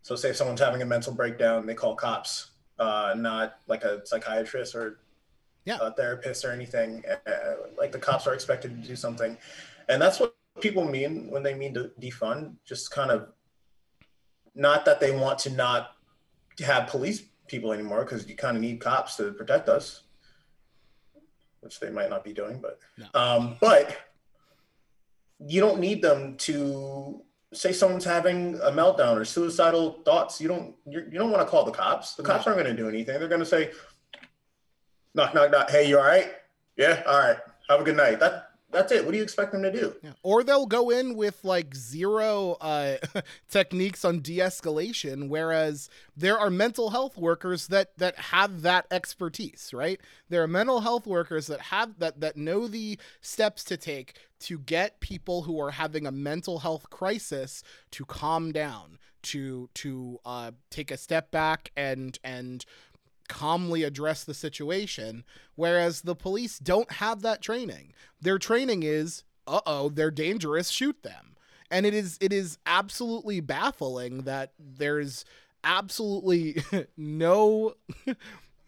[0.03, 4.07] So, say if someone's having a mental breakdown, they call cops, uh, not like a
[4.07, 5.01] psychiatrist or
[5.67, 5.79] Yeah.
[5.83, 7.05] a therapist or anything.
[7.27, 7.31] Uh,
[7.77, 9.37] like the cops are expected to do something,
[9.89, 12.55] and that's what people mean when they mean to defund.
[12.65, 13.29] Just kind of
[14.55, 15.97] not that they want to not
[16.65, 20.05] have police people anymore because you kind of need cops to protect us,
[21.61, 23.07] which they might not be doing, but No.
[23.15, 23.97] um, but
[25.39, 30.41] you don't need them to say someone's having a meltdown or suicidal thoughts.
[30.41, 32.15] You don't you, you don't want to call the cops.
[32.15, 33.19] The cops aren't going to do anything.
[33.19, 33.71] They're going to say,
[35.17, 35.71] knock knock knock.
[35.71, 36.31] Hey, you all right?
[36.77, 37.39] Yeah, all right.
[37.69, 38.21] Have a good night.
[38.21, 39.05] That that's it.
[39.05, 39.95] What do you expect them to do?
[40.03, 40.11] Yeah.
[40.23, 42.97] Or they'll go in with like zero uh,
[43.49, 50.01] techniques on de-escalation, whereas there are mental health workers that that have that expertise, right?
[50.29, 54.59] There are mental health workers that have that that know the steps to take to
[54.59, 60.51] get people who are having a mental health crisis to calm down, to to uh,
[60.71, 62.65] take a step back and and
[63.27, 67.93] calmly address the situation whereas the police don't have that training.
[68.21, 71.37] Their training is uh-oh they're dangerous shoot them.
[71.71, 75.25] And it is it is absolutely baffling that there's
[75.65, 76.63] absolutely
[76.97, 77.75] no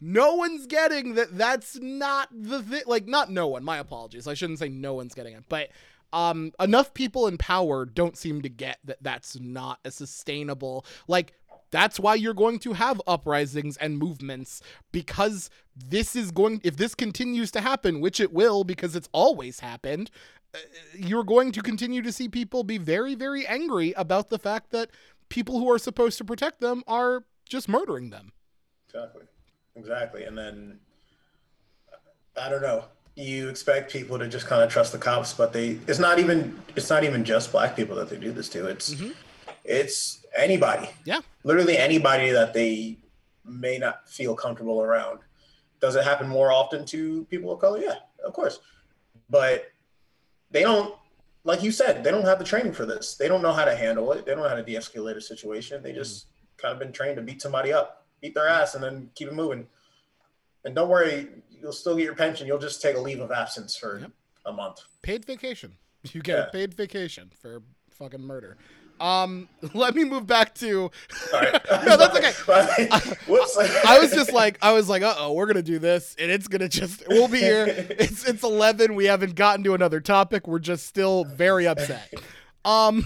[0.01, 4.35] no one's getting that that's not the thing like not no one my apologies i
[4.35, 5.69] shouldn't say no one's getting it but
[6.13, 11.35] um enough people in power don't seem to get that that's not a sustainable like
[11.71, 16.95] that's why you're going to have uprisings and movements because this is going if this
[16.95, 20.11] continues to happen which it will because it's always happened
[20.55, 20.59] uh,
[20.95, 24.91] you're going to continue to see people be very very angry about the fact that
[25.29, 28.33] people who are supposed to protect them are just murdering them
[28.89, 29.23] Exactly.
[29.77, 30.25] Exactly.
[30.25, 30.81] And then
[32.41, 32.85] I don't know.
[33.15, 36.59] You expect people to just kind of trust the cops, but they it's not even
[36.77, 38.67] it's not even just black people that they do this to.
[38.67, 39.15] It's Mhm.
[39.69, 40.89] It's anybody.
[41.05, 41.21] Yeah.
[41.45, 42.99] Literally anybody that they
[43.45, 45.21] may not feel comfortable around.
[45.81, 47.79] Does it happen more often to people of color?
[47.81, 48.61] Yeah, of course.
[49.31, 49.71] But
[50.51, 50.95] they don't
[51.45, 53.15] like you said, they don't have the training for this.
[53.15, 54.27] They don't know how to handle it.
[54.27, 55.83] They don't know how to de-escalate a situation.
[55.83, 56.27] They just
[56.59, 59.35] kind of been trained to beat somebody up, beat their ass, and then keep it
[59.35, 59.67] moving.
[60.65, 62.47] And don't worry, you'll still get your pension.
[62.47, 64.11] You'll just take a leave of absence for Yep.
[64.47, 64.81] a month.
[65.03, 65.77] paid vacation
[66.13, 68.57] you get a paid vacation for fucking murder
[69.01, 70.91] um let me move back to
[71.33, 71.53] All right.
[71.87, 73.57] no that's okay Whoops.
[73.87, 76.49] I was just like, I was like, uh oh, we're gonna do this, and it's
[76.49, 77.67] gonna just, we'll be here.
[77.69, 78.95] It's it's eleven.
[78.95, 80.47] We haven't gotten to another topic.
[80.47, 82.13] We're just still very upset.
[82.65, 83.05] Um,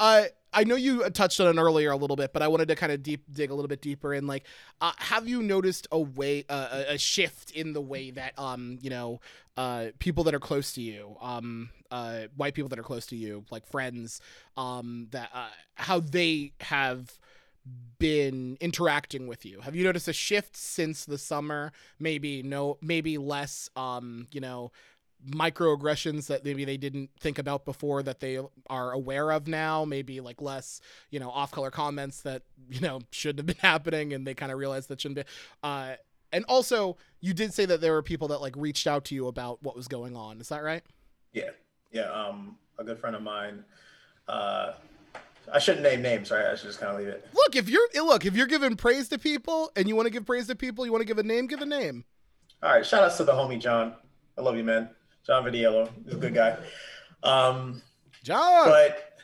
[0.00, 2.76] I I know you touched on it earlier a little bit, but I wanted to
[2.76, 4.26] kind of deep dig a little bit deeper in.
[4.26, 4.46] Like,
[4.80, 8.88] uh, have you noticed a way, uh, a shift in the way that um, you
[8.88, 9.20] know,
[9.58, 13.16] uh, people that are close to you, um, uh, white people that are close to
[13.16, 14.22] you, like friends,
[14.56, 17.18] um, that uh, how they have
[17.98, 19.60] been interacting with you?
[19.60, 21.72] Have you noticed a shift since the summer?
[21.98, 24.72] Maybe no, maybe less, um, you know,
[25.28, 29.84] microaggressions that maybe they didn't think about before that they are aware of now.
[29.84, 34.26] Maybe like less, you know, off-color comments that you know shouldn't have been happening, and
[34.26, 35.32] they kind of realized that shouldn't be.
[35.62, 35.94] Uh,
[36.32, 39.26] and also, you did say that there were people that like reached out to you
[39.28, 40.40] about what was going on.
[40.40, 40.82] Is that right?
[41.32, 41.50] yeah,
[41.92, 42.10] yeah.
[42.10, 43.64] Um, a good friend of mine.
[44.28, 44.72] Uh,
[45.52, 46.46] I shouldn't name names, right?
[46.46, 47.28] I should just kind of leave it.
[47.32, 50.26] Look, if you're look, if you're giving praise to people and you want to give
[50.26, 52.04] praise to people, you want to give a name, give a name.
[52.62, 53.94] All right, shout outs to the homie John.
[54.36, 54.88] I love you, man.
[55.26, 55.90] John Vidiello.
[56.04, 56.56] He's a good guy.
[57.22, 57.82] Um,
[58.22, 58.68] John.
[58.68, 59.18] but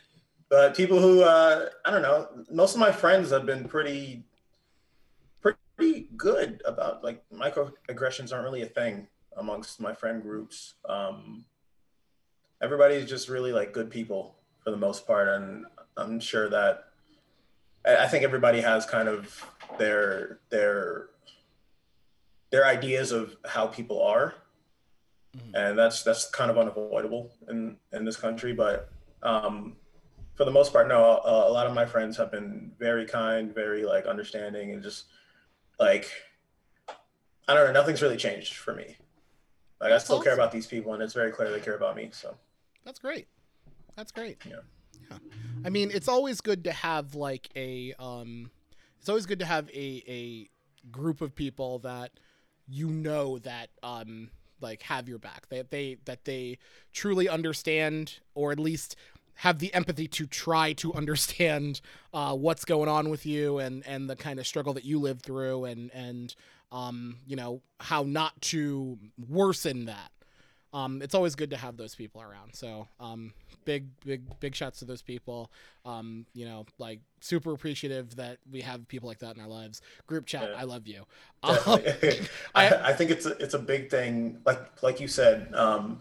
[0.48, 4.24] but people who uh, I don't know, most of my friends have been pretty
[5.40, 10.74] pretty good about like microaggressions aren't really a thing amongst my friend groups.
[10.88, 11.44] Um,
[12.60, 16.84] everybody's just really like good people for the most part, and I'm sure that
[17.86, 19.46] I I think everybody has kind of
[19.78, 21.06] their their
[22.50, 24.34] their ideas of how people are
[25.36, 25.54] Mhm.
[25.54, 28.90] and that's that's kind of unavoidable in in this country but
[29.22, 29.76] um
[30.34, 33.54] for the most part no a, a lot of my friends have been very kind
[33.54, 35.06] very like understanding and just
[35.78, 36.10] like
[37.48, 38.96] i don't know nothing's really changed for me
[39.80, 42.10] like i still care about these people and it's very clear they care about me
[42.12, 42.36] so
[42.84, 43.28] That's great.
[43.96, 44.38] That's great.
[44.44, 44.56] Yeah.
[45.10, 45.18] Yeah.
[45.64, 48.50] I mean, it's always good to have like a um
[48.98, 50.48] it's always good to have a a
[50.90, 52.10] group of people that
[52.66, 54.30] you know that um
[54.62, 55.48] like have your back.
[55.48, 56.58] That they that they
[56.92, 58.96] truly understand or at least
[59.36, 61.80] have the empathy to try to understand
[62.14, 65.20] uh, what's going on with you and and the kind of struggle that you live
[65.20, 66.34] through and and
[66.70, 68.98] um you know how not to
[69.28, 70.10] worsen that
[70.72, 72.54] um, it's always good to have those people around.
[72.54, 73.32] So um,
[73.64, 75.50] big, big, big shots to those people.
[75.84, 79.82] Um, you know, like super appreciative that we have people like that in our lives.
[80.06, 80.56] Group chat, Yeah.
[80.56, 81.04] I love you.
[81.42, 81.56] Um,
[82.54, 84.38] I, I- think it's a, it's a big thing.
[84.46, 86.00] Like like you said, um,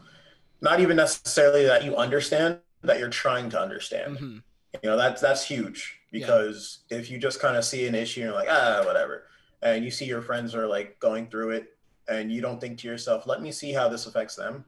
[0.62, 4.18] not even necessarily that you understand, that you're trying to understand.
[4.18, 4.44] mhm.
[4.84, 8.30] You know, that's that's huge because if you just kind of see an issue and
[8.30, 9.24] you're like, ah, whatever,
[9.62, 11.76] and you see your friends are like going through it,
[12.08, 14.66] and you don't think to yourself, let me see how this affects them.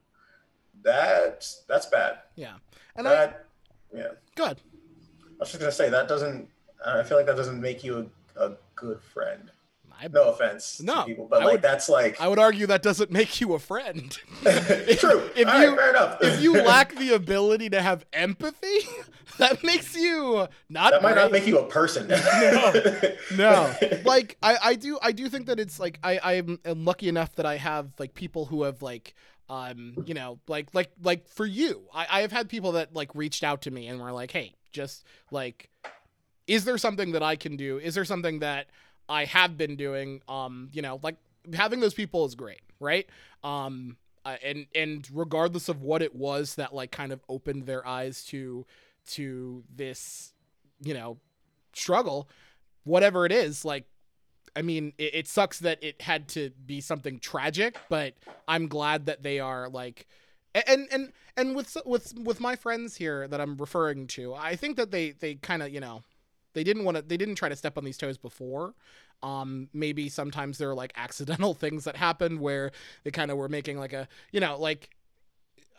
[0.82, 2.19] That's that's bad.
[2.36, 2.56] Yeah,
[2.96, 3.46] and I that
[3.93, 4.08] yeah.
[4.36, 4.58] good.
[4.60, 6.50] I was just gonna say that doesn't.
[6.86, 9.52] I feel like that doesn't make you a, a good friend.
[10.01, 12.67] I, No offense No, to people, but I like would- that's like I would argue
[12.67, 14.12] that doesn't make you a friend.
[14.43, 15.29] true.
[15.36, 16.17] if All right, you- fair enough.
[16.21, 18.79] if you lack the ability to have empathy,
[19.38, 20.91] that makes you not.
[20.91, 22.08] that might not make you a person.
[22.08, 22.71] no
[23.36, 23.75] no.
[24.06, 27.34] like I, I do i do think that it's like i i'm am lucky enough
[27.36, 29.15] that i have like people who have like
[29.49, 33.13] um you know like like like for you i i have had people that like
[33.15, 35.69] reached out to me and were like hey just like
[36.47, 38.67] is there something that i can do is there something that
[39.10, 41.18] i have been doing um you know like
[41.54, 43.08] having those people is great right?
[43.44, 47.86] Um uh, and and regardless of what it was that like kind of opened their
[47.86, 48.66] eyes to
[49.08, 50.34] to this
[50.82, 51.18] you know
[51.74, 52.30] struggle
[52.86, 53.86] whatever it is like
[54.56, 58.13] i mean it, it sucks that it had to be something tragic but
[58.48, 60.08] i'm glad that they are like
[60.54, 64.78] and and and with with with my friends here that i'm referring to i think
[64.78, 66.02] that they they kind of you know
[66.54, 68.74] they didn't want to they didn't try to step on these toes before
[69.22, 72.72] um maybe sometimes there are like accidental things that happened where
[73.04, 74.89] they kind of were making like a you know like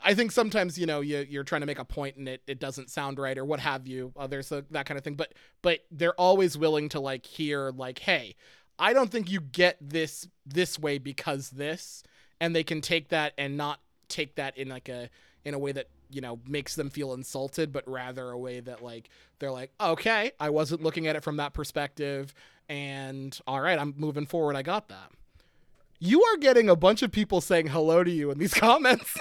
[0.05, 2.61] I think sometimes you know you, you're trying to make a point and it, it
[2.61, 4.13] doesn't sound right or what have you.
[4.17, 5.33] Uh, there's a, that kind of thing, but
[5.63, 8.37] but they're always willing to like hear like, hey,
[8.79, 12.03] I don't think you get this this way because this,
[12.41, 15.09] and they can take that and not take that in like a
[15.45, 18.83] in a way that you know makes them feel insulted, but rather a way that
[18.83, 22.33] like they're like, okay, I wasn't looking at it from that perspective,
[22.69, 24.57] and all right, I'm moving forward.
[24.57, 25.11] I got that.
[25.99, 29.17] You are getting a bunch of people saying hello to you in these comments.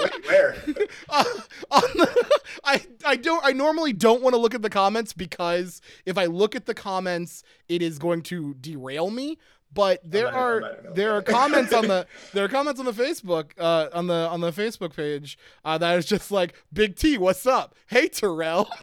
[0.00, 0.56] Wait, where?
[1.08, 1.24] uh,
[1.70, 2.30] the,
[2.64, 6.26] I I don't I normally don't want to look at the comments because if I
[6.26, 9.38] look at the comments, it is going to derail me.
[9.72, 11.34] But there are there are look at it.
[11.34, 14.96] comments on the there are comments on the Facebook uh, on the on the Facebook
[14.96, 17.74] page uh, that is just like Big T, what's up?
[17.86, 18.68] Hey Terrell.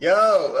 [0.00, 0.56] Yo.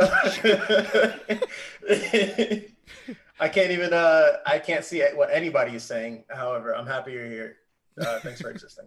[3.40, 3.92] I can't even.
[3.92, 6.24] Uh, I can't see what anybody is saying.
[6.28, 7.56] However, I'm happy you're here.
[8.00, 8.86] Uh, thanks for existing.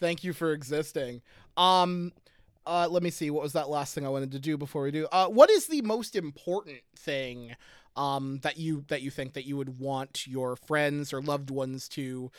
[0.00, 1.20] Thank you for existing.
[1.56, 2.12] Um,
[2.66, 3.30] uh, let me see.
[3.30, 5.06] What was that last thing I wanted to do before we do?
[5.12, 7.54] Uh, what is the most important thing
[7.96, 11.88] um, that you that you think that you would want your friends or loved ones
[11.90, 12.30] to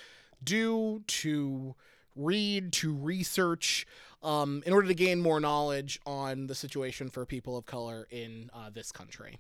[0.44, 1.76] do to
[2.16, 3.86] read to research
[4.22, 8.50] um, in order to gain more knowledge on the situation for people of color in
[8.54, 9.38] uh, this country?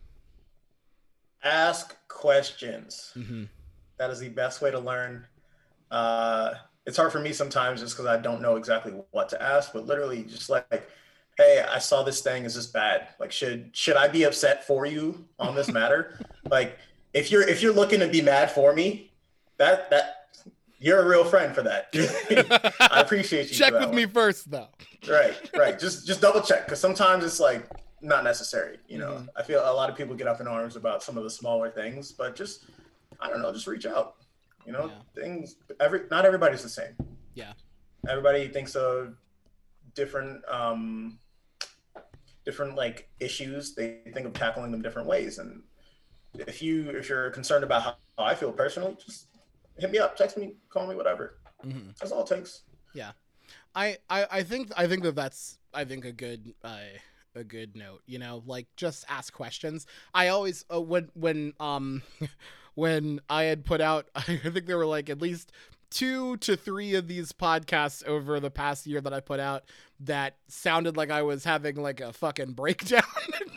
[1.43, 3.11] Ask questions.
[3.15, 3.43] Mm-hmm.
[3.97, 5.25] That is the best way to learn.
[5.91, 9.71] Uh, it's hard for me sometimes just because I don't know exactly what to ask,
[9.71, 10.89] but literally just like,
[11.37, 12.45] hey, I saw this thing.
[12.45, 13.07] Is this bad?
[13.19, 16.19] Like, should should I be upset for you on this matter?
[16.49, 16.77] like,
[17.13, 19.11] if you're if you're looking to be mad for me,
[19.57, 20.27] that that
[20.79, 21.87] you're a real friend for that.
[22.91, 23.55] I appreciate you.
[23.55, 24.67] Check with me first, though.
[25.09, 25.79] Right, right.
[25.79, 27.65] Just just double check because sometimes it's like
[28.01, 28.79] not necessary.
[28.87, 29.27] You know, Mhm.
[29.37, 31.69] I feel a lot of people get up in arms about some of the smaller
[31.69, 32.65] things, but just
[33.21, 34.15] I don't know, just reach out.
[34.65, 36.95] You know, things every not everybody's the same.
[37.33, 37.53] Yeah.
[38.09, 39.15] Everybody thinks of
[39.95, 41.17] different um
[42.45, 43.75] different like issues.
[43.75, 45.37] They think of tackling them different ways.
[45.37, 45.63] And
[46.35, 49.27] if you if you're concerned about how, how I feel personally, just
[49.77, 51.39] hit me up, text me, call me, whatever.
[51.65, 51.89] Mm-hmm.
[51.99, 52.63] That's all it takes.
[52.93, 53.11] Yeah
[53.75, 56.77] I, I I think I think that that's I think a good uh,
[57.35, 58.01] a good note.
[58.05, 59.87] You know, like just ask questions.
[60.13, 62.01] I always uh, when when um
[62.75, 65.51] when I had put out, I think there were like at least
[65.93, 69.63] two to three of these podcasts over the past year that I put out
[69.99, 73.03] that sounded like I was having like a fucking breakdown,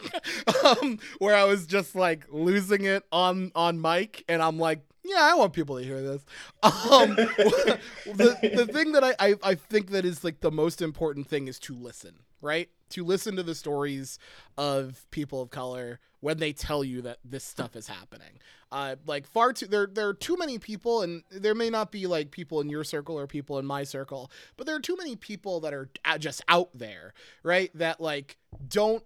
[0.65, 5.21] um, where I was just like losing it on on mic, and I'm like, yeah,
[5.21, 6.25] I want people to hear this.
[6.63, 11.27] Um, the the thing that I, I I think that is like the most important
[11.27, 12.69] thing is to listen, right?
[12.91, 14.19] To listen to the stories
[14.59, 18.41] of people of color when they tell you that this stuff is happening.
[18.73, 22.07] Uh, like far too there there are too many people, and there may not be
[22.07, 25.17] like people in your circle or people in my circle, but there are too many
[25.17, 25.89] people that are
[26.19, 27.71] just out there, right?
[27.75, 28.37] That like
[28.69, 29.05] don't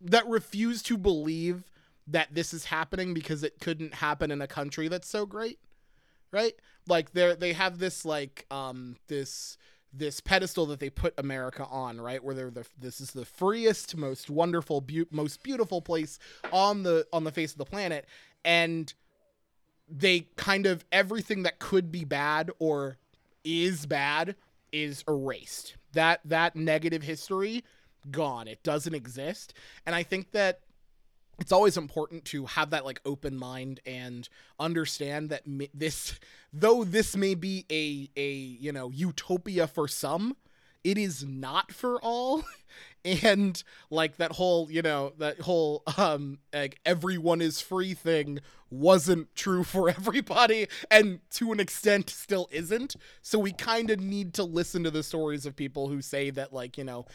[0.00, 1.64] that refuse to believe
[2.06, 5.58] that this is happening because it couldn't happen in a country that's so great
[6.30, 6.52] right
[6.86, 9.56] like they they have this like um this
[9.96, 12.22] this pedestal that they put America on, right?
[12.22, 16.18] Where they're the this is the freest, most wonderful, be- most beautiful place
[16.52, 18.06] on the on the face of the planet,
[18.44, 18.92] and
[19.88, 22.98] they kind of everything that could be bad or
[23.44, 24.36] is bad
[24.72, 25.76] is erased.
[25.92, 27.64] That that negative history
[28.10, 28.48] gone.
[28.48, 29.54] It doesn't exist.
[29.86, 30.60] And I think that
[31.38, 34.28] it's always important to have that like open mind and
[34.58, 35.42] understand that
[35.72, 36.18] this
[36.52, 40.36] though this may be a a you know utopia for some
[40.84, 42.44] it is not for all
[43.04, 48.40] and like that whole you know that whole um like everyone is free thing
[48.70, 52.96] wasn't true for everybody and to an extent still isn't.
[53.22, 56.52] So we kind of need to listen to the stories of people who say that
[56.52, 57.06] like you know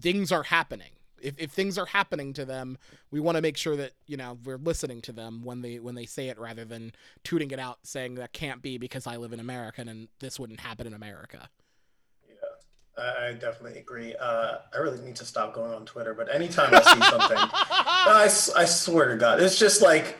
[0.00, 0.90] things are happening.
[1.20, 2.78] If, if things are happening to them
[3.12, 5.94] we want to make sure that you know we're listening to them when they when
[5.94, 6.90] they say it rather than
[7.22, 10.58] tooting it out saying that can't be because i live in america and this wouldn't
[10.58, 11.48] happen in america
[12.98, 16.80] i definitely agree uh, i really need to stop going on twitter but anytime i
[16.80, 18.24] see something I,
[18.56, 20.18] I swear to god it's just like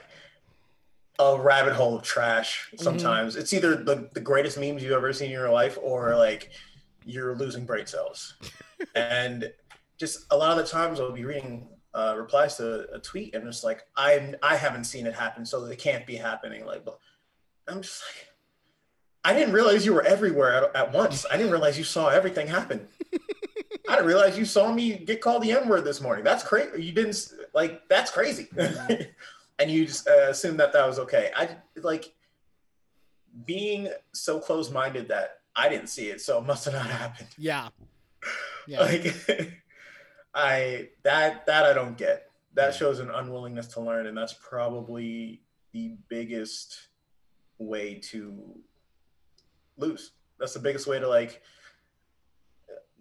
[1.19, 2.83] a rabbit hole of trash mm-hmm.
[2.83, 3.43] sometimes mm-hmm.
[3.43, 6.51] it's either the, the greatest memes you've ever seen in your life or like
[7.05, 8.35] you're losing brain cells
[8.95, 9.53] and
[10.03, 13.47] just a lot of the times I'll be reading uh, replies to a tweet and
[13.47, 16.67] it's like I I haven't seen it happen, so it can't be happening.
[16.67, 16.85] Like,
[17.69, 18.29] I'm just like,
[19.25, 21.25] I didn't realize you were everywhere at, at once.
[21.31, 22.89] I didn't realize you saw everything happen.
[23.89, 26.25] I didn't realize you saw me get called the N word this morning.
[26.25, 26.83] That's crazy.
[26.83, 31.31] You didn't like that's crazy, and you just uh, assumed that that was okay.
[31.37, 32.13] I like
[33.45, 37.29] being so close minded that I didn't see it, so it must have not happened.
[37.39, 37.69] Yeah.
[38.69, 38.83] Yeah.
[38.83, 39.13] Like
[40.33, 42.31] I that that I don't get.
[42.55, 45.43] That shows an unwillingness to learn, and that's probably
[45.73, 46.87] the biggest
[47.59, 48.61] way to
[49.77, 50.13] lose.
[50.39, 51.43] That's the biggest way to like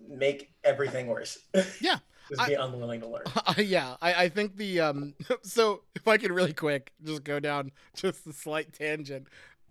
[0.08, 1.38] make everything worse.
[1.82, 1.98] Yeah.
[2.30, 3.24] just be I, unwilling to learn.
[3.48, 7.40] Uh, yeah, I, I think the um so if I can really quick just go
[7.40, 9.28] down just a slight tangent.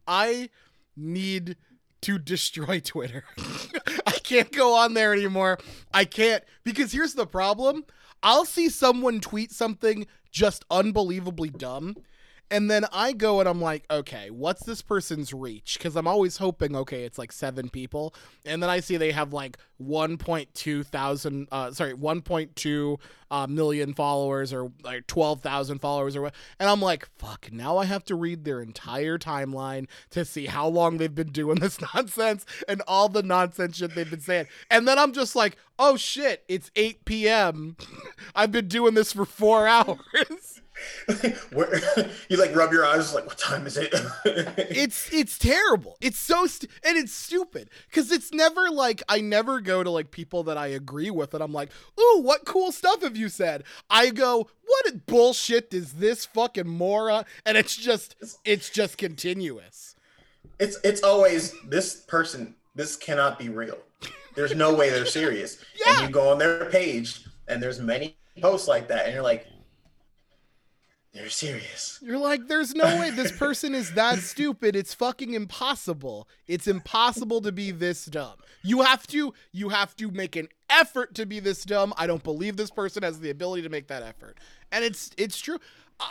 [0.06, 0.50] I
[0.96, 1.56] need
[2.02, 3.24] to destroy Twitter.
[4.06, 5.58] I can't go on there anymore.
[5.92, 7.84] I can't because here's the problem.
[8.22, 11.96] I'll see someone tweet something just unbelievably dumb
[12.50, 15.78] and then I go and I'm like, okay, what's this person's reach?
[15.78, 19.32] Because I'm always hoping, okay, it's like seven people, and then I see they have
[19.32, 22.98] like 1.2 thousand, uh, sorry, 1.2
[23.30, 27.84] uh, million followers or like 12,000 followers or what, and I'm like, fuck, now I
[27.84, 32.44] have to read their entire timeline to see how long they've been doing this nonsense
[32.68, 36.44] and all the nonsense shit they've been saying, and then I'm just like, oh shit,
[36.48, 37.76] it's 8 p.m.
[38.34, 40.59] I've been doing this for four hours.
[41.52, 41.80] Where
[42.28, 43.90] you like rub your eyes like what time is it?
[44.24, 45.96] it's it's terrible.
[46.00, 50.10] It's so st- and it's stupid because it's never like I never go to like
[50.10, 53.64] people that I agree with and I'm like, ooh, what cool stuff have you said?
[53.88, 57.24] I go, what bullshit is this fucking moron?
[57.44, 59.96] And it's just it's just continuous.
[60.58, 62.54] It's it's always this person.
[62.74, 63.78] This cannot be real.
[64.36, 65.58] There's no way they're serious.
[65.84, 65.98] yeah.
[65.98, 69.46] And you go on their page and there's many posts like that, and you're like,
[71.12, 71.98] they're serious.
[72.02, 74.76] You're like, there's no way this person is that stupid.
[74.76, 76.28] It's fucking impossible.
[76.46, 78.34] It's impossible to be this dumb.
[78.62, 81.92] You have to, you have to make an effort to be this dumb.
[81.96, 84.38] I don't believe this person has the ability to make that effort.
[84.70, 85.58] And it's, it's true.
[85.98, 86.04] Uh,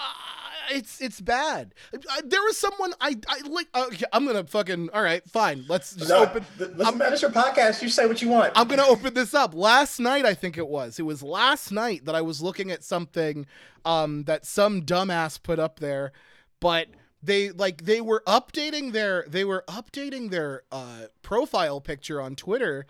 [0.70, 1.74] it's it's bad.
[1.94, 3.68] I, there was someone I I like.
[3.74, 5.66] Uh, I'm gonna fucking all right, fine.
[5.68, 6.46] Let's just no, open.
[6.58, 7.82] Listen, man, it's your podcast.
[7.82, 8.54] You say what you want.
[8.56, 9.54] I'm gonna open this up.
[9.54, 11.00] Last night, I think it was.
[11.00, 13.46] It was last night that I was looking at something
[13.86, 16.12] um, that some dumbass put up there,
[16.60, 16.88] but
[17.22, 22.86] they like they were updating their they were updating their uh, profile picture on Twitter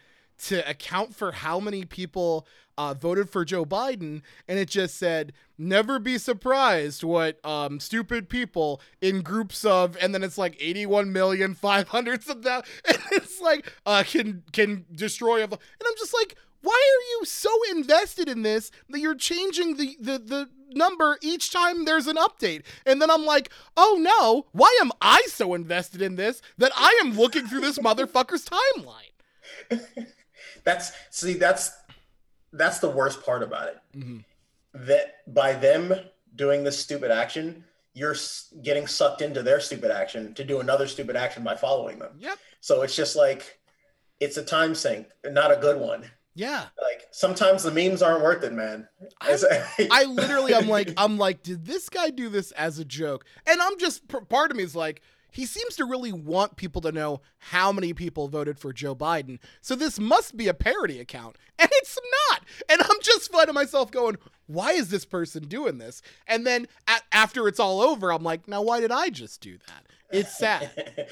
[0.45, 2.47] to account for how many people
[2.79, 8.29] uh, voted for Joe Biden, and it just said, "Never be surprised what um, stupid
[8.29, 12.65] people in groups of," and then it's like eighty-one million five hundredths of that,
[13.11, 15.43] it's like uh, can can destroy.
[15.43, 19.97] And I'm just like, why are you so invested in this that you're changing the
[19.99, 22.63] the the number each time there's an update.
[22.85, 26.97] And then I'm like, oh no, why am I so invested in this that I
[27.03, 30.07] am looking through this motherfucker's timeline?
[30.63, 31.71] that's see, that's
[32.53, 33.77] that's the worst part about it.
[33.95, 34.17] Mm-hmm.
[34.73, 35.93] That by them
[36.35, 38.15] doing this stupid action, you're
[38.61, 42.13] getting sucked into their stupid action to do another stupid action by following them.
[42.19, 42.37] Yep.
[42.61, 43.59] So it's just like
[44.19, 46.05] it's a time sink, not a good one.
[46.35, 46.65] Yeah.
[46.81, 48.87] Like sometimes the memes aren't worth it, man.
[49.91, 53.25] I literally, I'm like, I'm like, did this guy do this as a joke?
[53.45, 55.01] And I'm just, part of me is like,
[55.31, 59.39] he seems to really want people to know how many people voted for Joe Biden.
[59.61, 61.37] So this must be a parody account.
[61.61, 61.97] And it's
[62.29, 62.43] not.
[62.69, 64.15] And I'm just finding myself going,
[64.47, 66.01] why is this person doing this?
[66.25, 69.57] And then at, after it's all over, I'm like, now why did I just do
[69.67, 69.85] that?
[70.09, 70.71] It's sad.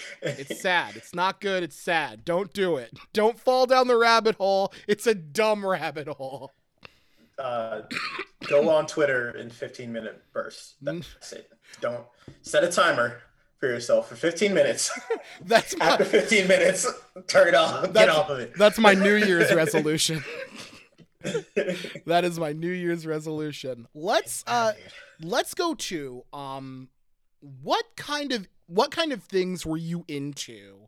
[0.21, 0.95] it's sad.
[0.95, 1.63] It's not good.
[1.63, 2.23] It's sad.
[2.23, 2.97] Don't do it.
[3.13, 4.73] Don't fall down the rabbit hole.
[4.87, 6.53] It's a dumb rabbit hole.
[7.37, 7.81] Uh,
[8.47, 10.75] go on Twitter in 15 minute bursts.
[10.81, 11.51] That's it.
[11.81, 12.05] Don't
[12.41, 13.21] set a timer
[13.59, 14.91] for yourself for 15 minutes.
[15.41, 16.87] That's my, After 15 minutes,
[17.27, 17.91] turn it off.
[17.93, 18.53] Get off of it.
[18.57, 20.23] that's my New Year's resolution.
[22.05, 23.87] that is my New Year's resolution.
[23.93, 24.73] Let's uh
[25.21, 26.89] let's go to um
[27.63, 30.87] what kind of what kind of things were you into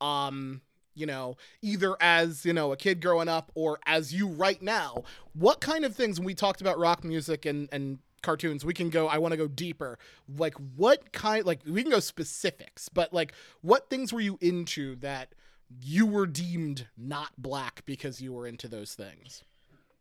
[0.00, 0.60] um
[0.94, 5.02] you know either as you know a kid growing up or as you right now
[5.32, 8.90] what kind of things when we talked about rock music and and cartoons we can
[8.90, 9.98] go i want to go deeper
[10.36, 14.96] like what kind like we can go specifics but like what things were you into
[14.96, 15.34] that
[15.82, 19.44] you were deemed not black because you were into those things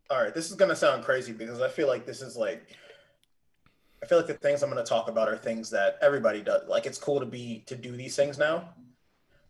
[0.09, 2.63] All right, this is gonna sound crazy because I feel like this is like,
[4.01, 6.67] I feel like the things I'm gonna talk about are things that everybody does.
[6.69, 8.69] Like it's cool to be to do these things now.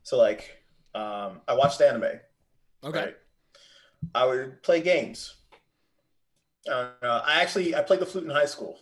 [0.01, 0.63] So like,
[0.95, 2.19] um, I watched anime.
[2.83, 3.17] okay right?
[4.15, 5.35] I would play games.
[6.67, 6.91] Uh,
[7.25, 8.79] I actually I played the flute in high school.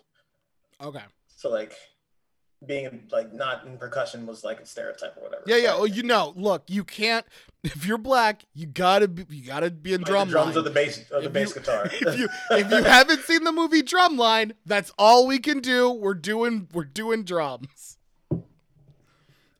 [0.81, 1.03] okay
[1.35, 1.73] So like,
[2.65, 5.43] being like not in percussion was like a stereotype or whatever.
[5.45, 7.25] yeah yeah But, well you know look you can't
[7.63, 10.57] if you're black you gotta be you gotta be in like, drum the drums line.
[10.57, 11.85] of the bass of the If bass you- guitar.
[11.91, 15.91] if you if you haven't seen the movie Drumline, that's all we can do.
[15.91, 17.94] We're doing we're doing drums.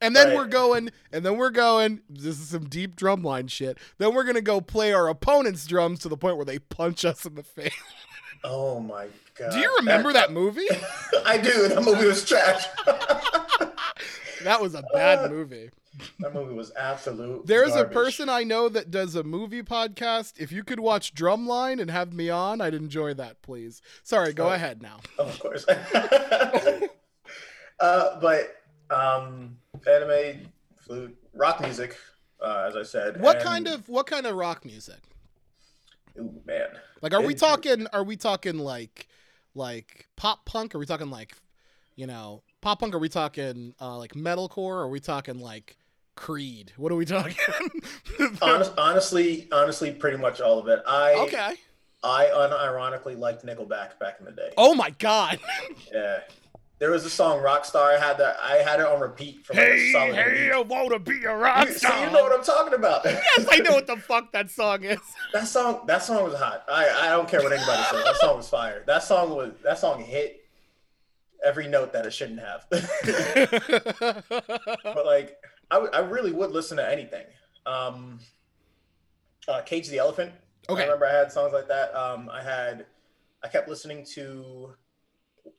[0.00, 0.36] And then Right.
[0.36, 2.02] we're going, and then we're going.
[2.10, 3.78] This is some deep drumline shit.
[3.98, 7.24] Then we're gonna go play our opponent's drums to the point where they punch us
[7.24, 7.72] in the face.
[8.44, 9.06] oh my
[9.38, 9.52] god!
[9.52, 10.68] Do you remember that movie?
[11.24, 11.68] I do.
[11.68, 12.64] That movie was trash.
[14.44, 15.70] That was a bad movie.
[16.20, 17.46] that movie was absolute.
[17.46, 20.34] There's a person I know that does a movie podcast.
[20.38, 23.80] If you could watch Drumline and have me on, I'd enjoy that, please.
[24.02, 24.52] Sorry, go Oh.
[24.52, 25.00] ahead now.
[25.18, 25.64] Of course.
[27.80, 28.56] uh, but
[28.90, 29.56] um,
[29.86, 30.50] anime,
[30.80, 31.96] flute, rock music,
[32.40, 33.20] uh, as I said.
[33.20, 35.00] What and- kind of what kind of rock music?
[36.18, 36.68] Ooh, man.
[37.02, 37.86] Like, are we It- talking?
[37.92, 39.08] Are we talking like,
[39.54, 40.74] like pop punk?
[40.74, 41.34] Are we talking like,
[41.94, 42.94] you know, pop punk?
[42.94, 44.76] Are we talking uh, like metalcore?
[44.76, 45.76] Are we talking like
[46.14, 46.72] Creed?
[46.76, 47.36] What are we talking?
[48.42, 50.82] Honest, honestly, honestly, pretty much all of it.
[50.86, 51.54] I okay.
[52.02, 54.52] I unironically liked Nickelback back in the day.
[54.56, 55.38] Oh my god.
[55.92, 56.20] Yeah.
[56.78, 57.96] There was a song Rockstar.
[57.96, 58.36] I had that.
[58.42, 60.52] I had it on repeat for like a solid week.
[60.52, 63.00] I wanna be a rock You, so you know what I'm talking about.
[63.06, 64.98] yes, I know what the fuck that song is.
[65.32, 65.86] that song.
[65.86, 66.64] That song was hot.
[66.68, 68.04] I I don't care what anybody says.
[68.04, 68.82] That song was fire.
[68.86, 69.52] That song was.
[69.64, 70.42] That song hit
[71.44, 72.66] every note that it shouldn't have.
[72.70, 72.82] but
[75.06, 75.36] like,
[75.70, 77.24] I, w- I really would listen to anything.
[77.66, 78.18] Um,
[79.48, 80.32] uh, Cage the Elephant.
[80.68, 80.82] Okay.
[80.82, 81.94] I remember I had songs like that.
[81.94, 82.86] Um, I had.
[83.42, 84.74] I kept listening to.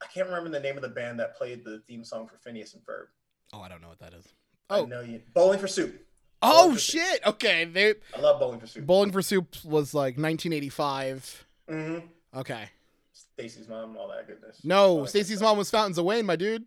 [0.02, 2.74] I can't remember the name of the band that played the theme song for Phineas
[2.74, 3.06] and Ferb.
[3.54, 4.26] oh, I don't know what that is.
[4.70, 4.86] I Oh.
[4.86, 5.22] know you.
[5.34, 5.96] Bowling for Soup.
[6.42, 7.02] Oh Bowling for Soup.
[7.02, 7.26] shit.
[7.26, 7.66] Okay.
[7.66, 8.86] They I love Bowling for Soup.
[8.86, 11.46] Bowling for Soup was like 1985.
[11.70, 11.98] hmm
[12.36, 12.70] Okay.
[13.14, 14.60] Stacy's mom, all that goodness.
[14.64, 16.66] No, Stacy's mom was Fountains of Wayne, my dude.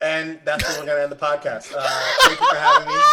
[0.00, 1.72] And that's where we're gonna end the podcast.
[1.76, 1.86] Uh,
[2.22, 3.00] thank you for having me.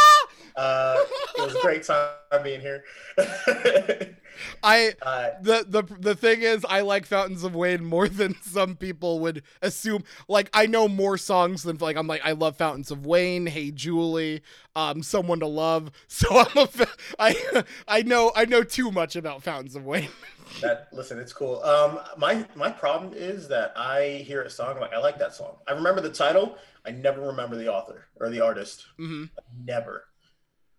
[0.53, 0.97] Uh,
[1.37, 2.09] it was a great time
[2.43, 2.83] being here.
[4.63, 8.75] I uh, the the the thing is I like Fountains of Wayne more than some
[8.75, 10.03] people would assume.
[10.27, 13.71] Like I know more songs than like I'm like I love Fountains of Wayne, Hey
[13.71, 14.41] Julie,
[14.75, 15.91] um Someone to Love.
[16.07, 16.87] So I'm a fa-
[17.17, 20.09] I I know I know too much about Fountains of Wayne.
[20.61, 21.61] that listen, it's cool.
[21.63, 25.33] Um, my my problem is that I hear a song I'm like I like that
[25.33, 25.57] song.
[25.67, 26.57] I remember the title.
[26.85, 28.85] I never remember the author or the artist.
[28.97, 29.25] hmm
[29.65, 30.05] Never,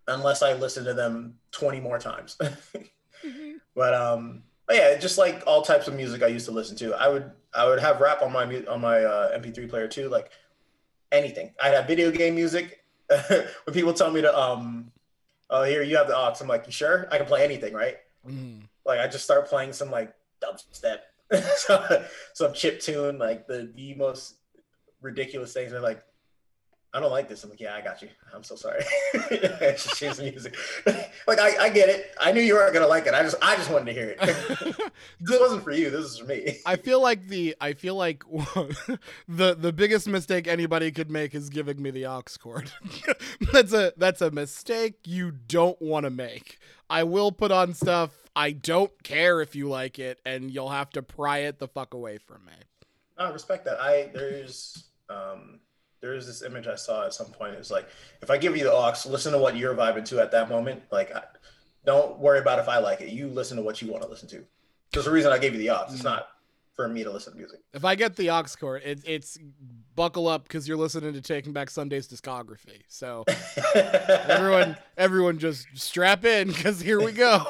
[0.07, 2.37] unless I listen to them twenty more times.
[3.75, 6.93] But um, but yeah, just like all types of music I used to listen to.
[6.93, 10.31] I would I would have rap on my on my uh, MP3 player too, like
[11.11, 11.53] anything.
[11.61, 12.79] I'd have video game music.
[13.27, 14.91] when people tell me to um,
[15.49, 17.07] oh here you have the aux, I'm like, you sure?
[17.11, 17.97] I can play anything, right?
[18.27, 18.61] Mm.
[18.85, 20.99] Like I just start playing some like dubstep,
[21.57, 21.83] some,
[22.33, 24.35] some chip tune, like the the most
[25.01, 25.71] ridiculous things.
[25.71, 26.03] They're like,
[26.95, 27.43] I don't like this.
[27.43, 28.09] I'm like, yeah, I got you.
[28.35, 28.83] I'm so sorry.
[29.13, 30.55] change the music.
[31.27, 32.13] like I, I get it.
[32.21, 33.15] I knew you weren't gonna like it.
[33.15, 34.19] I just I just wanted to hear it.
[35.19, 35.89] this wasn't for you.
[35.89, 36.59] This is for me.
[36.67, 38.23] I feel like the I feel like
[39.27, 42.71] the the biggest mistake anybody could make is giving me the aux cord.
[43.51, 46.59] that's a that's a mistake you don't want to make.
[46.91, 48.11] I will put on stuff.
[48.35, 51.95] I don't care if you like it, and you'll have to pry it the fuck
[51.95, 52.53] away from me.
[53.17, 53.79] I respect that.
[53.79, 55.59] I there's um
[56.03, 57.55] there's this image I saw at some point.
[57.55, 57.87] It's like
[58.21, 60.83] if I give you the aux, listen to what you're vibing to at that moment.
[60.91, 61.23] Like, I,
[61.85, 63.09] don't worry about if I like it.
[63.09, 64.43] You listen to what you want to listen to.
[64.91, 65.85] There's a reason I gave you the aux.
[65.89, 66.27] It's not
[66.73, 67.61] for me to listen to music.
[67.73, 69.39] If I get the aux cord, it, it's
[69.95, 72.81] buckle up because you're listening to Taking Back Sunday's discography.
[72.89, 73.23] So
[73.75, 77.45] everyone, everyone, just strap in because here we go.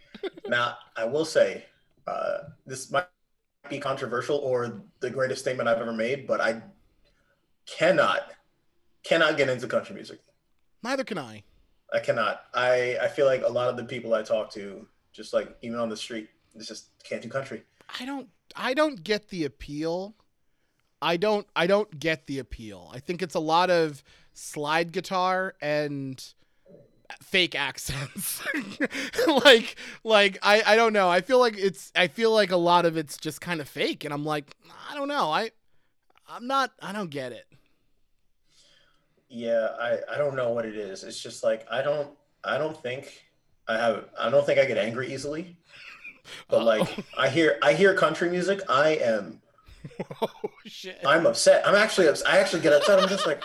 [0.48, 1.66] now, I will say,
[2.08, 3.06] uh, this might
[3.70, 6.62] be controversial or the greatest statement I've ever made, but I
[7.66, 8.32] cannot,
[9.04, 10.20] cannot get into country music.
[10.82, 11.44] Neither can I.
[11.92, 12.42] I cannot.
[12.54, 15.78] I I feel like a lot of the people I talk to, just like even
[15.78, 17.62] on the street, they just can't do country.
[18.00, 20.14] I don't I don't get the appeal.
[21.00, 22.90] I don't I don't get the appeal.
[22.94, 24.02] I think it's a lot of
[24.32, 26.24] slide guitar and
[27.20, 28.42] fake accents.
[29.44, 31.10] like like I I don't know.
[31.10, 34.04] I feel like it's I feel like a lot of it's just kind of fake
[34.04, 34.56] and I'm like
[34.90, 35.30] I don't know.
[35.30, 35.50] I
[36.28, 37.46] I'm not I don't get it.
[39.28, 41.04] Yeah, I I don't know what it is.
[41.04, 42.10] It's just like I don't
[42.44, 43.24] I don't think
[43.68, 45.56] I have I don't think I get angry easily.
[46.48, 49.40] But like I hear I hear country music, I am
[50.22, 50.28] oh
[50.66, 51.00] shit.
[51.04, 51.66] I'm upset.
[51.66, 52.28] I'm actually upset.
[52.28, 53.00] I actually get upset.
[53.00, 53.42] I'm just like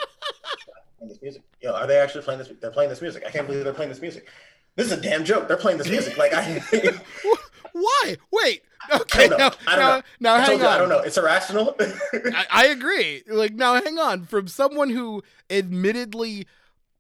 [1.08, 1.42] this music.
[1.62, 2.52] Yo, are they actually playing this?
[2.60, 3.24] They're playing this music.
[3.26, 4.28] I can't believe they're playing this music.
[4.76, 5.48] This is a damn joke.
[5.48, 6.18] They're playing this music.
[6.18, 6.62] Like I.
[7.82, 8.18] Why?
[8.32, 8.64] Wait.
[8.94, 9.26] Okay.
[9.26, 9.50] I don't know.
[9.50, 10.04] Now, I don't now, know.
[10.20, 10.68] now I hang told on.
[10.68, 11.00] I don't know.
[11.00, 11.76] It's irrational.
[12.14, 13.24] I, I agree.
[13.28, 14.26] Like now, hang on.
[14.26, 16.48] From someone who admittedly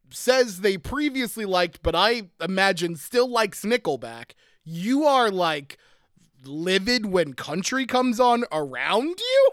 [0.09, 4.31] says they previously liked, but I imagine still likes Nickelback,
[4.63, 5.77] you are like
[6.43, 9.51] livid when country comes on around you?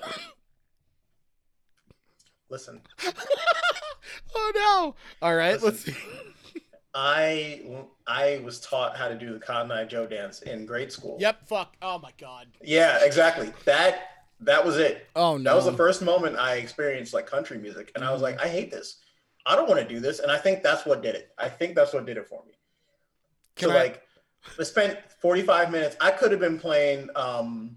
[2.50, 2.82] Listen,
[4.34, 4.94] oh no.
[5.26, 5.68] All right, Listen.
[5.68, 5.96] let's see.
[6.94, 11.16] I I was taught how to do the Cotton Eye Joe dance in grade school.
[11.20, 11.76] Yep, fuck.
[11.82, 12.46] Oh my god.
[12.62, 13.52] Yeah, exactly.
[13.64, 14.02] That
[14.40, 15.08] that was it.
[15.16, 15.42] Oh no.
[15.50, 18.48] That was the first moment I experienced like country music, and I was like, I
[18.48, 19.00] hate this.
[19.46, 21.30] I don't want to do this, and I think that's what did it.
[21.38, 22.52] I think that's what did it for me.
[23.56, 24.02] Can so I- like,
[24.58, 25.96] I spent 45 minutes.
[26.00, 27.76] I could have been playing um,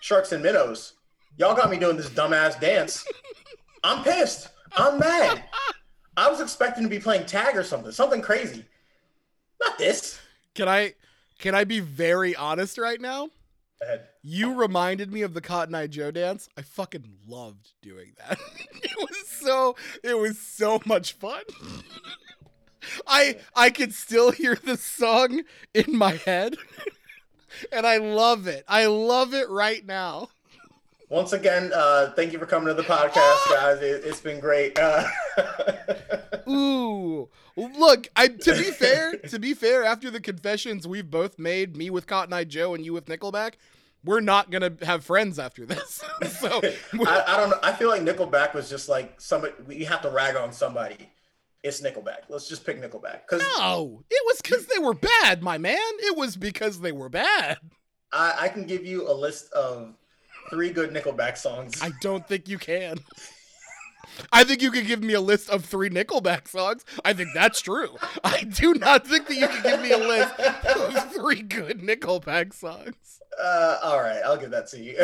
[0.00, 0.94] Sharks and Minnows.
[1.36, 3.04] Y'all got me doing this dumbass dance.
[3.82, 4.48] I'm pissed.
[4.76, 5.42] I'm mad.
[6.16, 8.64] I was expecting to be playing tag or something, something crazy.
[9.60, 10.20] Not this.
[10.54, 10.94] Can I
[11.38, 13.26] can I be very honest right now?
[13.80, 14.08] Go ahead.
[14.22, 16.48] You reminded me of the Cotton Eye Joe dance.
[16.56, 18.38] I fucking loved doing that.
[18.82, 21.42] it was so it was so much fun.
[23.06, 25.42] I I could still hear the song
[25.72, 26.56] in my head.
[27.72, 28.64] and I love it.
[28.68, 30.28] I love it right now.
[31.08, 33.82] Once again, uh, thank you for coming to the podcast, guys.
[33.82, 34.78] It, it's been great.
[34.78, 35.06] Uh,
[36.48, 37.28] Ooh.
[37.56, 41.90] Look, I to be fair, to be fair, after the confessions we've both made, me
[41.90, 43.54] with Cotton Eye Joe and you with Nickelback,
[44.04, 46.02] we're not gonna have friends after this.
[46.40, 46.60] so
[47.06, 47.58] I, I don't know.
[47.62, 49.54] I feel like Nickelback was just like somebody.
[49.66, 51.10] We have to rag on somebody.
[51.62, 52.28] It's Nickelback.
[52.28, 55.78] Let's just pick Nickelback because No, it was because they were bad, my man.
[56.00, 57.58] It was because they were bad.
[58.12, 59.94] I, I can give you a list of
[60.50, 61.80] three good Nickelback songs.
[61.82, 62.98] I don't think you can.
[64.32, 66.84] I think you could give me a list of three Nickelback songs.
[67.04, 67.96] I think that's true.
[68.22, 72.54] I do not think that you can give me a list of three good Nickelback
[72.54, 73.20] songs.
[73.42, 74.96] Uh, all right, I'll give that to you.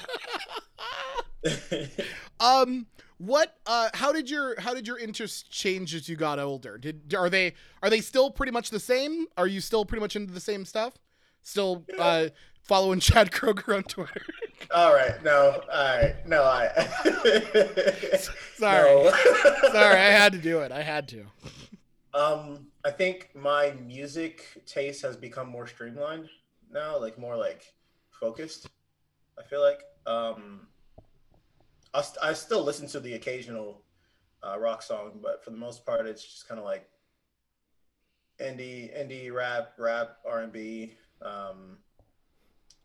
[2.39, 2.87] Um,
[3.19, 3.55] what?
[3.67, 6.77] Uh, how did your how did your interests change as you got older?
[6.77, 9.27] Did are they are they still pretty much the same?
[9.37, 10.95] Are you still pretty much into the same stuff?
[11.43, 12.27] Still uh,
[12.71, 14.21] following Chad Kroeger on Twitter?
[14.71, 16.69] all right, no, all right, no, I.
[18.55, 18.89] Sorry.
[18.89, 19.11] No.
[19.73, 20.71] Sorry, I had to do it.
[20.71, 21.25] I had to.
[22.13, 26.29] Um, I think my music taste has become more streamlined
[26.71, 27.73] now, like more like
[28.09, 28.69] focused.
[29.37, 30.67] I feel like um,
[31.93, 33.81] I, st- I still listen to the occasional
[34.43, 36.87] uh, rock song, but for the most part, it's just kind of like
[38.39, 40.93] indie, indie rap, rap, R and B.
[41.21, 41.77] Um,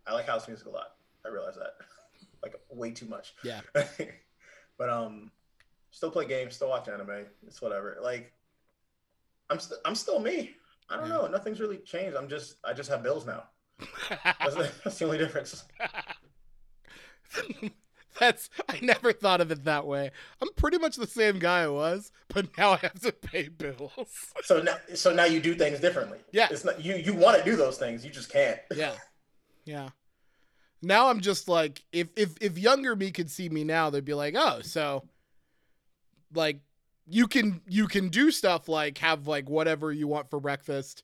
[0.07, 0.92] I like house music a lot.
[1.24, 1.74] I realize that,
[2.42, 3.34] like way too much.
[3.42, 3.61] Yeah.
[4.78, 5.30] but um,
[5.90, 7.26] still play games, still watch anime.
[7.46, 7.98] It's whatever.
[8.02, 8.32] Like,
[9.50, 10.54] I'm st- I'm still me.
[10.88, 11.14] I don't Yeah.
[11.16, 11.26] know.
[11.26, 12.16] Nothing's really changed.
[12.16, 13.44] I'm just I just have bills now.
[14.40, 15.64] That's the, that's the only difference.
[18.18, 20.11] That's I never thought of it that way.
[20.40, 23.92] I'm pretty much the same guy I was, but now I have to pay bills.
[24.44, 26.20] So now, so now you do things differently.
[26.32, 26.48] Yeah.
[26.50, 26.94] It's not you.
[26.94, 28.07] You want to do those things.
[28.07, 28.59] You just can't.
[28.74, 28.94] yeah.
[29.66, 29.90] Yeah.
[30.82, 34.14] Now I'm just like if if if younger me could see me now, they'd be
[34.14, 35.04] like, "Oh, so
[36.34, 36.60] like
[37.06, 41.02] you can you can do stuff like have like whatever you want for breakfast,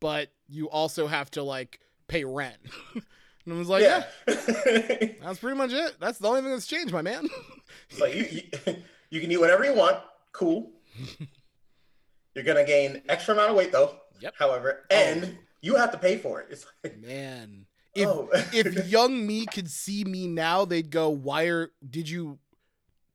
[0.00, 2.58] but you also have to like pay rent."
[3.44, 4.04] And I was like, yeah.
[4.28, 5.06] yeah.
[5.20, 5.96] that's pretty much it.
[5.98, 7.28] That's the only thing that's changed, my man.
[7.90, 8.76] It's like you, you,
[9.10, 9.96] you can eat whatever you want.
[10.30, 10.70] Cool.
[12.34, 13.96] You're gonna gain extra amount of weight though.
[14.20, 14.34] Yep.
[14.38, 14.94] However, Oh.
[14.94, 16.48] and you have to pay for it.
[16.50, 17.66] It's like, Man.
[17.94, 18.28] If oh.
[18.32, 22.38] if young me could see me now, they'd go, "Why are did you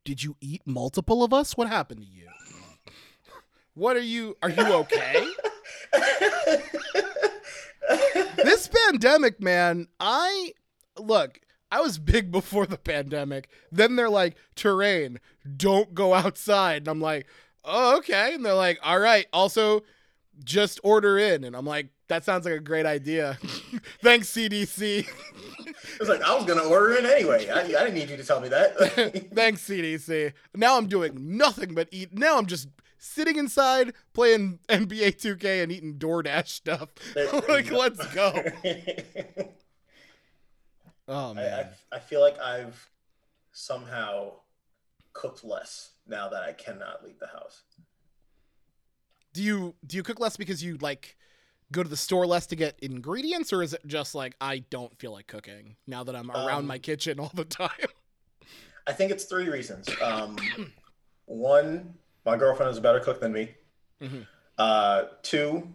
[0.05, 1.57] did you eat multiple of us?
[1.57, 2.27] What happened to you?
[3.73, 5.27] What are you are you okay?"
[8.37, 10.53] this pandemic, man, I
[10.99, 11.39] look,
[11.71, 13.49] I was big before the pandemic.
[13.71, 15.19] Then they're like, terrain,
[15.55, 16.77] don't go outside.
[16.83, 17.27] And I'm like,
[17.63, 18.33] oh, okay.
[18.33, 19.83] And they're like, all right, also
[20.43, 21.43] just order in.
[21.43, 23.37] And I'm like, that sounds like a great idea.
[24.01, 25.07] Thanks, CDC.
[25.99, 27.49] it's like I was gonna order it anyway.
[27.49, 28.77] I, I didn't need you to tell me that.
[29.33, 30.33] Thanks, CDC.
[30.55, 32.17] Now I'm doing nothing but eat.
[32.17, 36.89] Now I'm just sitting inside playing NBA 2K and eating DoorDash stuff.
[37.47, 38.43] Like, let's go.
[41.07, 41.67] Oh, I, I, man.
[41.91, 42.89] I feel like I've
[43.51, 44.33] somehow
[45.13, 47.63] cooked less now that I cannot leave the house.
[49.33, 51.17] do you do you cook less because you like
[51.71, 54.97] go to the store less to get ingredients or is it just like I don't
[54.99, 57.69] feel like cooking now that I'm around Um, my kitchen all the time?
[58.87, 59.89] I think it's three reasons.
[60.01, 60.37] Um,
[61.25, 61.93] one,
[62.25, 63.53] my girlfriend is a better cook than me.
[64.01, 64.25] Mhm.
[64.57, 65.73] Uh, two,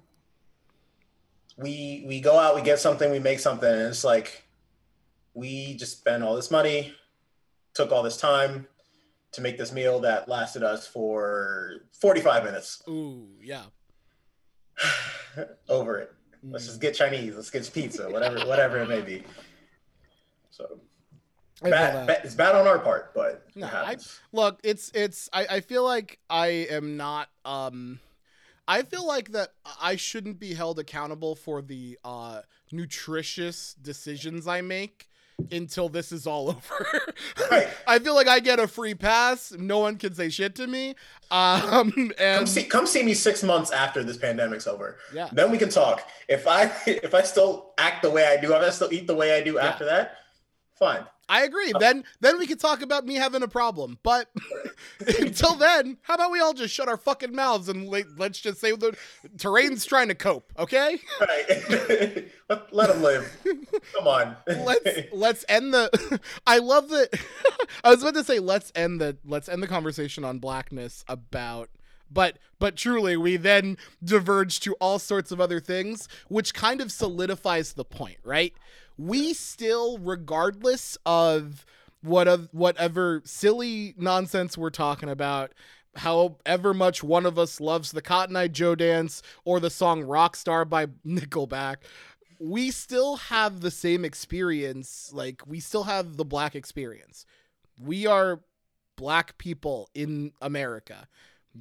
[1.58, 4.44] we we go out, we get something, we make something, and it's like
[5.34, 6.94] we just spend all this money,
[7.74, 8.66] took all this time
[9.32, 12.82] to make this meal that lasted us for 45 minutes.
[12.88, 13.64] Ooh, yeah.
[15.68, 16.12] Over it.
[16.44, 19.22] Let's just get Chinese, let's get pizza, whatever whatever it may be.
[20.50, 20.80] So
[21.62, 23.96] bad, bad, it's bad on our part, but No, it I-
[24.32, 28.00] look it's it's I, I feel like i am not um
[28.66, 29.50] i feel like that
[29.80, 32.42] i shouldn't be held accountable for the uh
[32.72, 35.08] nutritious decisions i make
[35.50, 36.86] until this is all over
[37.50, 37.68] Right.
[37.86, 40.94] i feel like i get a free pass no one can say shit to me
[41.30, 44.98] um Come and see, come see me six months after this pandemic's over.
[45.14, 46.06] yeah Then we can talk.
[46.28, 49.14] If I if I still act the way I do, if I still eat the
[49.14, 49.66] way I do Yeah.
[49.66, 50.16] after that,
[50.78, 51.04] fine.
[51.32, 51.72] I agree.
[51.80, 53.98] Then then we could talk about me having a problem.
[54.02, 54.28] But
[55.18, 58.60] until then, how about we all just shut our fucking mouths and let, let's just
[58.60, 58.94] say the
[59.38, 61.00] terrain's trying to cope, okay?
[61.18, 62.28] Right.
[62.50, 63.34] let, let him live.
[63.94, 64.36] Come on.
[64.46, 67.18] Let's let's end the I love that
[67.82, 71.70] I was about to say let's end the let's end the conversation on blackness about
[72.10, 76.92] but but truly we then diverge to all sorts of other things which kind of
[76.92, 78.54] solidifies the point, right?
[78.96, 81.64] We still regardless of
[82.02, 85.52] what of whatever silly nonsense we're talking about
[85.94, 90.68] however much one of us loves the Cotton Eye Joe dance or the song Rockstar
[90.68, 91.76] by Nickelback
[92.42, 97.24] we still have the same experience like we still have the black experience.
[97.80, 98.40] We are
[98.96, 101.08] black people in america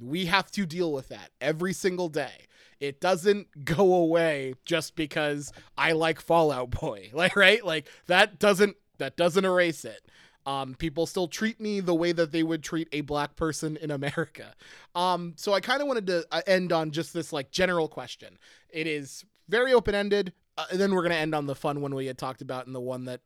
[0.00, 2.46] we have to deal with that every single day
[2.80, 8.38] it doesn't go away just because i like Fall Out Boy like right like that
[8.38, 10.02] doesn't that doesn't erase it
[10.46, 13.90] um, people still treat me the way that they would treat a black person in
[13.90, 14.54] America.
[14.94, 18.38] Um, so I kind of wanted to uh, end on just this like general question.
[18.68, 21.94] It is very open ended, uh, and then we're gonna end on the fun one
[21.94, 23.20] we had talked about and the one that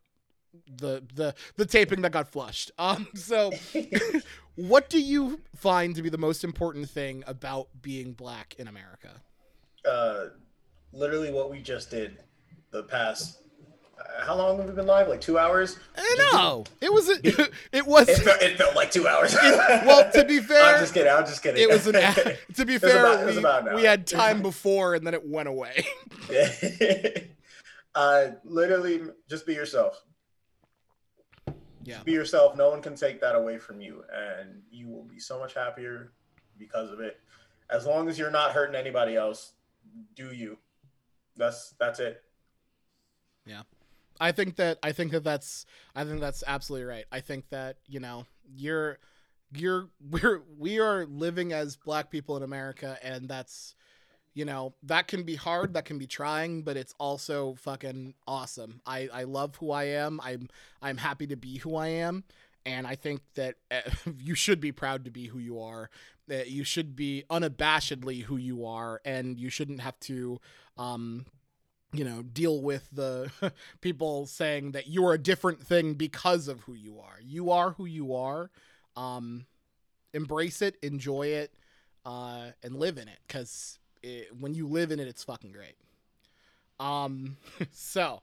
[0.66, 2.70] the the the taping that got flushed.
[2.78, 3.50] Um, so
[4.56, 9.10] what do you find to be the most important thing about being black in America?
[9.88, 10.26] uh,
[10.92, 12.18] literally what we just did
[12.72, 13.38] the past
[13.98, 15.08] uh, how long have we been live?
[15.08, 15.78] Like two hours?
[15.96, 17.14] I know it was a,
[17.72, 19.34] it was It felt, it felt like two hours.
[19.34, 21.12] well to be fair I'm just kidding.
[21.12, 21.62] I'm just kidding.
[21.62, 21.94] it was an
[22.54, 25.86] to be fair about- we, about we had time before and then it went away.
[27.94, 30.02] uh, literally, just be yourself.
[31.86, 32.02] Yeah.
[32.02, 32.56] Be yourself.
[32.56, 36.12] No one can take that away from you, and you will be so much happier
[36.58, 37.20] because of it.
[37.70, 39.52] As long as you're not hurting anybody else,
[40.16, 40.58] do you?
[41.36, 42.22] That's that's it.
[43.46, 43.62] Yeah,
[44.20, 45.64] I think that I think that that's
[45.94, 47.04] I think that's absolutely right.
[47.12, 48.98] I think that you know you're
[49.54, 53.75] you're we're we are living as black people in America, and that's
[54.36, 58.82] you know that can be hard, that can be trying, but it's also fucking awesome.
[58.84, 60.20] I I love who I am.
[60.22, 60.50] I'm
[60.82, 62.22] I'm happy to be who I am,
[62.66, 63.80] and I think that uh,
[64.18, 65.88] you should be proud to be who you are.
[66.28, 70.38] That you should be unabashedly who you are, and you shouldn't have to
[70.76, 71.24] um
[71.94, 73.32] you know deal with the
[73.80, 77.86] people saying that you're a different thing because of who you are you are who
[77.86, 78.50] you are
[78.96, 79.46] um
[80.12, 81.54] embrace it enjoy it
[82.04, 83.78] uh and live in it because
[84.38, 85.76] when you live in it it's fucking great
[86.80, 87.36] um
[87.72, 88.22] so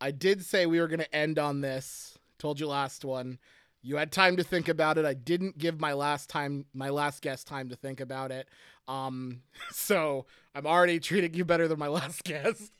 [0.00, 2.18] I did say we were going to end on this.
[2.38, 3.38] Told you last one.
[3.82, 5.04] You had time to think about it.
[5.04, 8.48] I didn't give my last time my last guest time to think about it.
[8.88, 12.72] Um so I'm already treating you better than my last guest.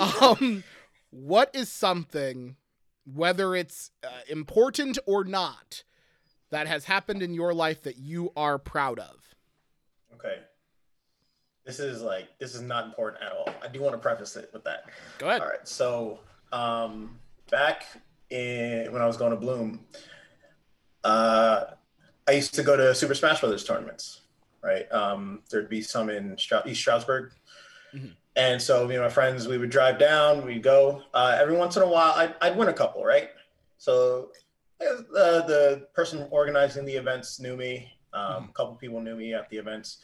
[0.00, 0.64] um
[1.10, 2.56] what is something
[3.04, 5.84] whether it's uh, important or not
[6.50, 9.34] that has happened in your life that you are proud of?
[10.14, 10.38] Okay.
[11.66, 13.48] This is like this is not important at all.
[13.62, 14.84] I do want to preface it with that.
[15.18, 15.40] Go ahead.
[15.42, 15.66] All right.
[15.66, 16.20] So,
[16.52, 17.18] um,
[17.50, 17.86] back
[18.30, 19.84] in when I was going to Bloom,
[21.04, 21.64] uh,
[22.28, 24.20] I used to go to Super Smash Brothers tournaments.
[24.62, 24.90] Right.
[24.92, 26.36] Um, there'd be some in
[26.66, 27.32] East Stroudsburg.
[27.94, 28.12] Mhm.
[28.36, 31.02] And so me and my friends, we would drive down, we'd go.
[31.14, 33.30] Uh, every once in a while, I'd, I'd win a couple, right?
[33.78, 34.30] So
[34.80, 37.92] uh, the person organizing the events knew me.
[38.12, 39.98] Um, A couple people knew me at the events.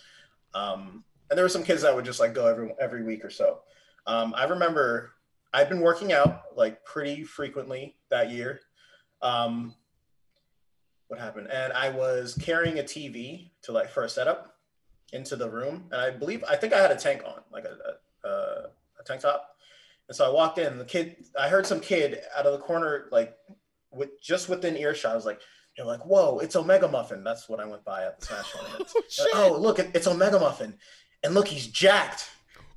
[0.54, 3.30] Um, and there were some kids that would just like go every every week or
[3.30, 3.60] so.
[4.06, 5.12] Um, I remember
[5.54, 8.60] I'd been working out like pretty frequently that year.
[9.22, 9.74] Um,
[11.08, 11.48] what happened?
[11.50, 14.56] And I was carrying a TV to like for a setup
[15.12, 18.28] into the room, and I believe I think I had a tank on, like a
[18.28, 18.28] a,
[19.00, 19.48] a tank top.
[20.08, 22.58] And so I walked in, and the kid, I heard some kid out of the
[22.58, 23.34] corner, like
[23.90, 25.12] with just within earshot.
[25.12, 25.40] I was like,
[25.78, 28.90] "You're like, whoa, it's Omega Muffin." That's what I went by at the Smash tournament.
[28.96, 29.26] Oh, shit.
[29.34, 30.74] oh, look, it- it's Omega Muffin,
[31.22, 32.28] and look, he's jacked.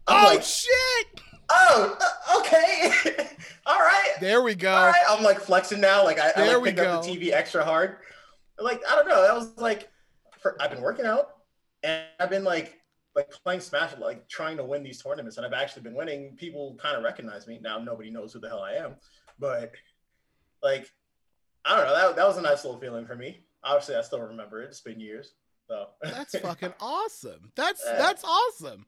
[0.07, 1.21] I'm oh like, shit!
[1.49, 2.91] oh, uh, okay,
[3.65, 4.73] all right, There we go.
[4.73, 5.03] all right.
[5.09, 6.03] I'm like flexing now.
[6.03, 7.09] Like I, I like picked up the.
[7.09, 7.97] TV extra hard.
[8.59, 9.21] Like I don't know.
[9.21, 9.89] That was like,
[10.39, 11.37] for, I've been working out,
[11.83, 12.79] and I've been like
[13.15, 16.35] like playing Smash, like trying to win these tournaments, and I've actually been winning.
[16.35, 17.79] People kind of recognize me now.
[17.79, 18.95] Nobody knows who the hell I am,
[19.39, 19.71] but
[20.61, 20.91] like
[21.63, 21.95] I don't know.
[21.95, 23.45] That that was a nice little feeling for me.
[23.63, 24.67] Obviously, I still remember it.
[24.67, 25.33] It's been years.
[25.68, 27.51] So That's fucking awesome.
[27.55, 27.97] That's Yeah.
[27.97, 28.86] that's awesome.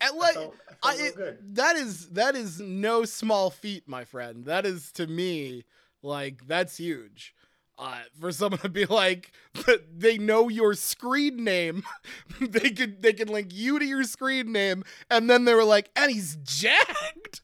[0.00, 3.50] And I like felt, I, I felt real it, that is that is no small
[3.50, 4.44] feat, my friend.
[4.44, 5.64] That is to me
[6.02, 7.34] like that's huge.
[7.78, 9.32] Uh, for someone to be like
[9.66, 11.82] but they know your screen name,
[12.40, 15.90] they could they can link you to your screen name, and then they were like,
[15.96, 17.40] and he's jacked.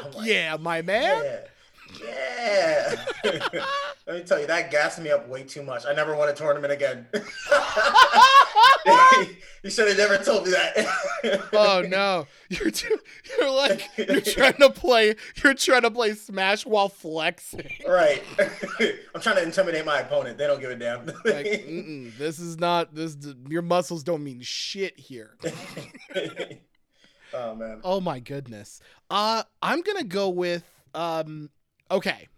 [0.00, 1.24] Fuck yeah, my man.
[1.24, 1.40] Yeah.
[2.00, 2.94] Yeah.
[4.06, 5.86] Let me tell you, that gassed me up way too much.
[5.86, 7.06] I never won a tournament again.
[9.62, 11.48] you should have never told me that.
[11.52, 16.66] oh no, you're too, you're like you're trying to play you're trying to play Smash
[16.66, 17.70] while flexing.
[17.86, 18.22] Right.
[19.14, 20.36] I'm trying to intimidate my opponent.
[20.36, 21.06] They don't give a damn.
[21.24, 21.64] Like,
[22.18, 23.16] this is not this.
[23.48, 25.36] Your muscles don't mean shit here.
[27.34, 27.80] oh man.
[27.84, 28.80] Oh my goodness.
[29.08, 30.64] Uh, I'm gonna go with
[30.94, 31.50] um.
[31.92, 32.28] Okay.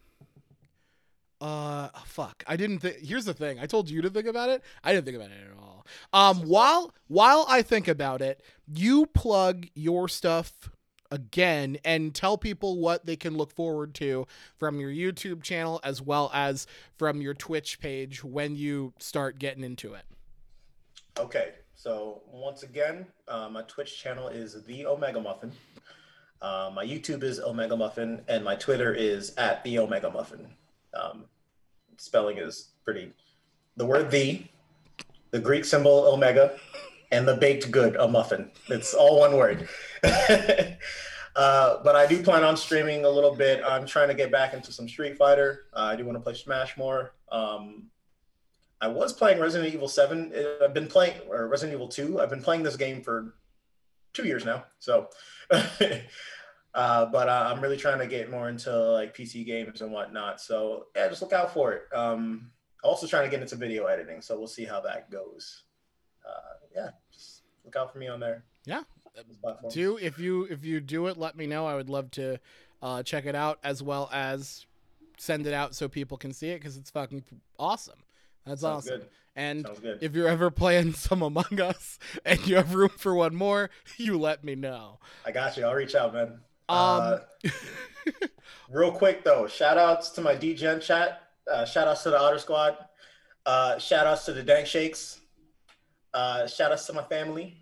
[1.40, 2.42] Uh, fuck.
[2.46, 2.96] I didn't think.
[2.98, 3.58] Here's the thing.
[3.58, 4.62] I told you to think about it.
[4.82, 5.86] I didn't think about it at all.
[6.12, 10.70] Um, while while I think about it, you plug your stuff
[11.10, 14.26] again and tell people what they can look forward to
[14.58, 19.62] from your YouTube channel as well as from your Twitch page when you start getting
[19.62, 20.04] into it.
[21.18, 25.52] Okay, so once again, uh, my Twitch channel is the Omega Muffin.
[26.42, 30.46] Uh, my YouTube is Omega Muffin, and my Twitter is at the Omega Muffin.
[30.92, 31.24] Um,
[31.96, 33.12] spelling is pretty.
[33.76, 34.44] The word the,
[35.30, 36.58] the Greek symbol omega,
[37.10, 38.50] and the baked good a muffin.
[38.68, 39.68] It's all one word.
[40.02, 40.76] uh,
[41.82, 43.62] but I do plan on streaming a little bit.
[43.64, 45.66] I'm trying to get back into some Street Fighter.
[45.72, 47.14] Uh, I do want to play Smash more.
[47.32, 47.84] Um,
[48.80, 50.32] I was playing Resident Evil 7.
[50.34, 52.20] Uh, I've been playing, or Resident Evil 2.
[52.20, 53.34] I've been playing this game for
[54.14, 54.64] two years now.
[54.78, 55.10] So,
[55.50, 60.40] uh, but uh, I'm really trying to get more into like PC games and whatnot.
[60.40, 61.82] So, yeah, just look out for it.
[61.94, 62.50] Um,
[62.82, 64.22] also trying to get into video editing.
[64.22, 65.64] So, we'll see how that goes.
[66.26, 68.44] Uh, yeah, just look out for me on there.
[68.64, 68.82] Yeah.
[69.70, 72.40] Do if you if you do it let me know i would love to
[72.82, 74.66] uh, check it out as well as
[75.16, 77.22] send it out so people can see it because it's fucking
[77.58, 77.98] awesome
[78.44, 79.08] that's Sounds awesome good.
[79.36, 79.68] And
[80.00, 84.18] if you're ever playing some among us and you have room for one more you
[84.18, 85.64] let me know I got you.
[85.64, 86.40] I'll reach out, man.
[86.68, 87.50] um Uh,
[88.70, 91.22] real quick though, shout outs to my DGen chat.
[91.50, 92.76] Uh, shout outs to the Otter Squad.
[93.46, 95.20] Uh, shout outs to the Dank Shakes.
[96.14, 97.56] Uh, shout outs to my family.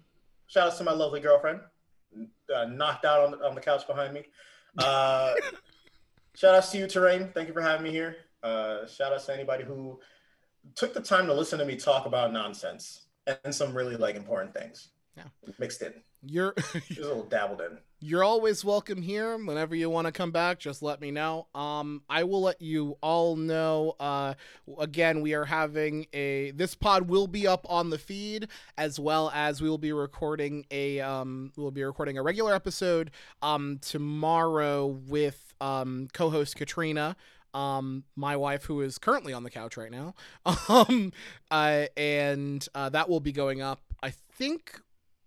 [0.46, 1.60] Shout outs to my lovely girlfriend,
[2.54, 4.24] uh, knocked out on the, on the couch behind me.
[4.78, 5.32] Uh,
[6.34, 7.30] shout outs to you, Terrain.
[7.32, 8.16] Thank you for having me here.
[8.42, 9.98] Uh, shout outs to anybody who
[10.74, 13.06] took the time to listen to me talk about nonsense
[13.44, 15.24] and some really like important things Yeah.
[15.58, 15.92] mixed in.
[16.24, 17.78] You're Just a little dabbled in.
[17.98, 19.36] you're always welcome here.
[19.36, 21.48] Whenever you want to come back, just let me know.
[21.52, 23.96] Um, I will let you all know.
[23.98, 24.34] Uh,
[24.78, 28.46] again, we are having a this pod will be up on the feed
[28.78, 33.10] as well as we will be recording a um, we'll be recording a regular episode
[33.42, 37.16] um tomorrow with um co-host Katrina.
[37.55, 40.14] Um, my wife, who is currently on the couch right now,
[40.68, 41.12] um,
[41.50, 43.80] uh, and uh, that will be going up.
[44.03, 44.80] I think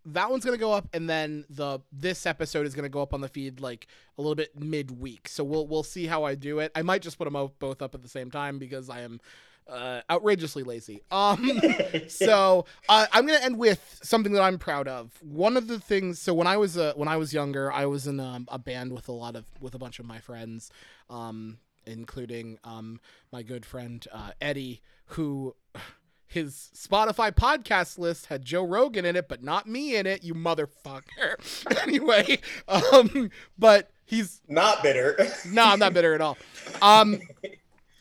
[0.05, 3.21] that one's gonna go up, and then the this episode is gonna go up on
[3.21, 5.27] the feed like a little bit midweek.
[5.27, 6.71] So we'll we'll see how I do it.
[6.75, 9.19] I might just put them both up at the same time because I am
[9.67, 11.01] uh, outrageously lazy.
[11.11, 11.59] Um,
[12.07, 15.11] so uh, I'm gonna end with something that I'm proud of.
[15.21, 16.19] One of the things.
[16.19, 18.93] So when I was uh, when I was younger, I was in um, a band
[18.93, 20.71] with a lot of with a bunch of my friends,
[21.09, 22.99] um, including um,
[23.31, 25.55] my good friend uh, Eddie, who.
[26.27, 30.33] His Spotify podcast list had Joe Rogan in it, but not me in it, you
[30.33, 31.37] motherfucker.
[31.83, 35.15] anyway, um, but he's Not bitter.
[35.47, 36.37] no, I'm not bitter at all.
[36.81, 37.21] Um,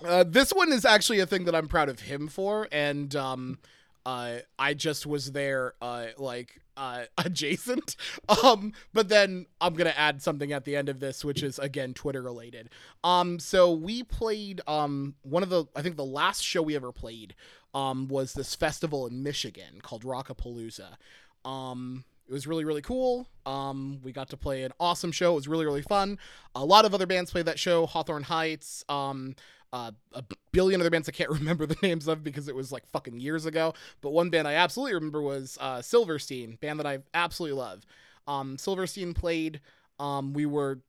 [0.05, 3.59] uh, this one is actually a thing that I'm proud of him for, and um,
[4.07, 7.97] uh, I just was there, uh, like uh, adjacent.
[8.43, 11.95] Um, but then I'm gonna add something at the end of this, which is again
[11.95, 12.71] Twitter related.
[13.03, 16.93] Um, so we played um one of the I think the last show we ever
[16.93, 17.35] played
[17.73, 20.97] um was this festival in Michigan called Rockapalooza.
[21.45, 23.29] Um, it was really really cool.
[23.47, 25.33] Um, we got to play an awesome show.
[25.33, 26.19] It was really really fun.
[26.55, 27.87] A lot of other bands played that show.
[27.87, 28.85] Hawthorne Heights.
[28.89, 29.35] Um,
[29.75, 30.23] uh, a
[30.53, 33.45] billion other bands I can't remember the names of because it was like fucking years
[33.45, 33.75] ago.
[34.01, 37.85] But one band I absolutely remember was uh, Silverstein, band that I absolutely love.
[38.29, 39.61] Um, Silverstein played.
[39.99, 40.81] Um, we were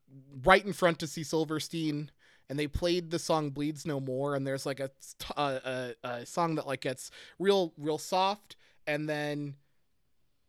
[0.44, 2.12] right in front to see Silverstein,
[2.48, 4.92] and they played the song "Bleeds No More." And there's like a
[5.36, 5.42] a,
[6.04, 7.10] a, a song that like gets
[7.40, 8.56] real real soft,
[8.86, 9.56] and then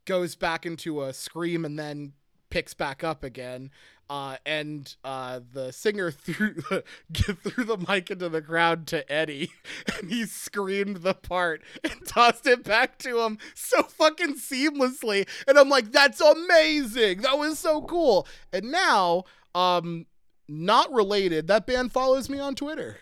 [0.05, 2.12] goes back into a scream, and then
[2.51, 3.70] picks back up again.
[4.09, 6.55] Uh, and uh, the singer threw
[7.12, 9.51] threw the mic into the crowd to Eddie,
[9.99, 15.28] and he screamed the part and tossed it back to him so fucking seamlessly.
[15.49, 17.22] And I'm like, "That's amazing!
[17.22, 19.24] That was so cool!" And now,
[19.57, 20.07] um,
[20.49, 22.99] not related, that band follows me on Twitter.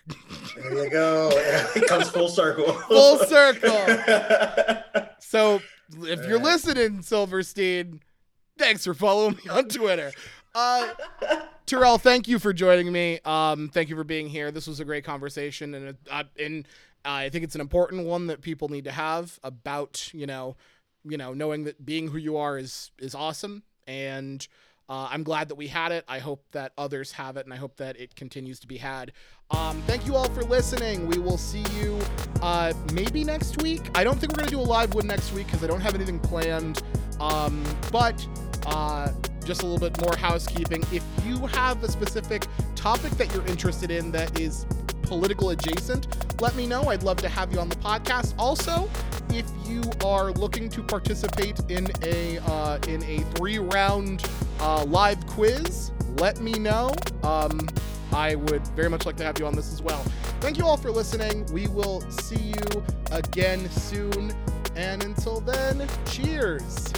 [0.55, 1.29] There you go.
[1.75, 2.73] It comes full circle.
[2.73, 3.85] Full circle.
[5.19, 5.61] So
[6.01, 8.01] if you're listening, Silverstein,
[8.57, 10.11] thanks for following me on Twitter.
[10.53, 10.93] Uh,
[11.65, 13.19] Terrell, thank you for joining me.
[13.25, 14.51] Um, thank you for being here.
[14.51, 16.67] This was a great conversation, and uh, and
[17.03, 20.55] I think it's an important one that people need to have about you know,
[21.03, 24.47] you know, knowing that being who you are is is awesome, and
[24.87, 26.05] uh, I'm glad that we had it.
[26.07, 29.11] I hope that others have it, and I hope that it continues to be had.
[29.51, 31.07] Um, thank you all for listening.
[31.07, 31.99] We will see you
[32.41, 33.81] uh, maybe next week.
[33.95, 35.95] I don't think we're gonna do a live one next week because I don't have
[35.95, 36.81] anything planned.
[37.19, 38.27] Um, but
[38.65, 39.11] uh,
[39.45, 40.83] just a little bit more housekeeping.
[40.91, 44.65] If you have a specific topic that you're interested in that is
[45.03, 46.89] political adjacent, let me know.
[46.89, 48.33] I'd love to have you on the podcast.
[48.37, 48.89] Also,
[49.29, 54.27] if you are looking to participate in a uh, in a three round
[54.59, 56.93] uh, live quiz, let me know.
[57.23, 57.67] Um,
[58.13, 60.03] I would very much like to have you on this as well.
[60.39, 61.45] Thank you all for listening.
[61.47, 64.33] We will see you again soon.
[64.75, 66.93] And until then, cheers.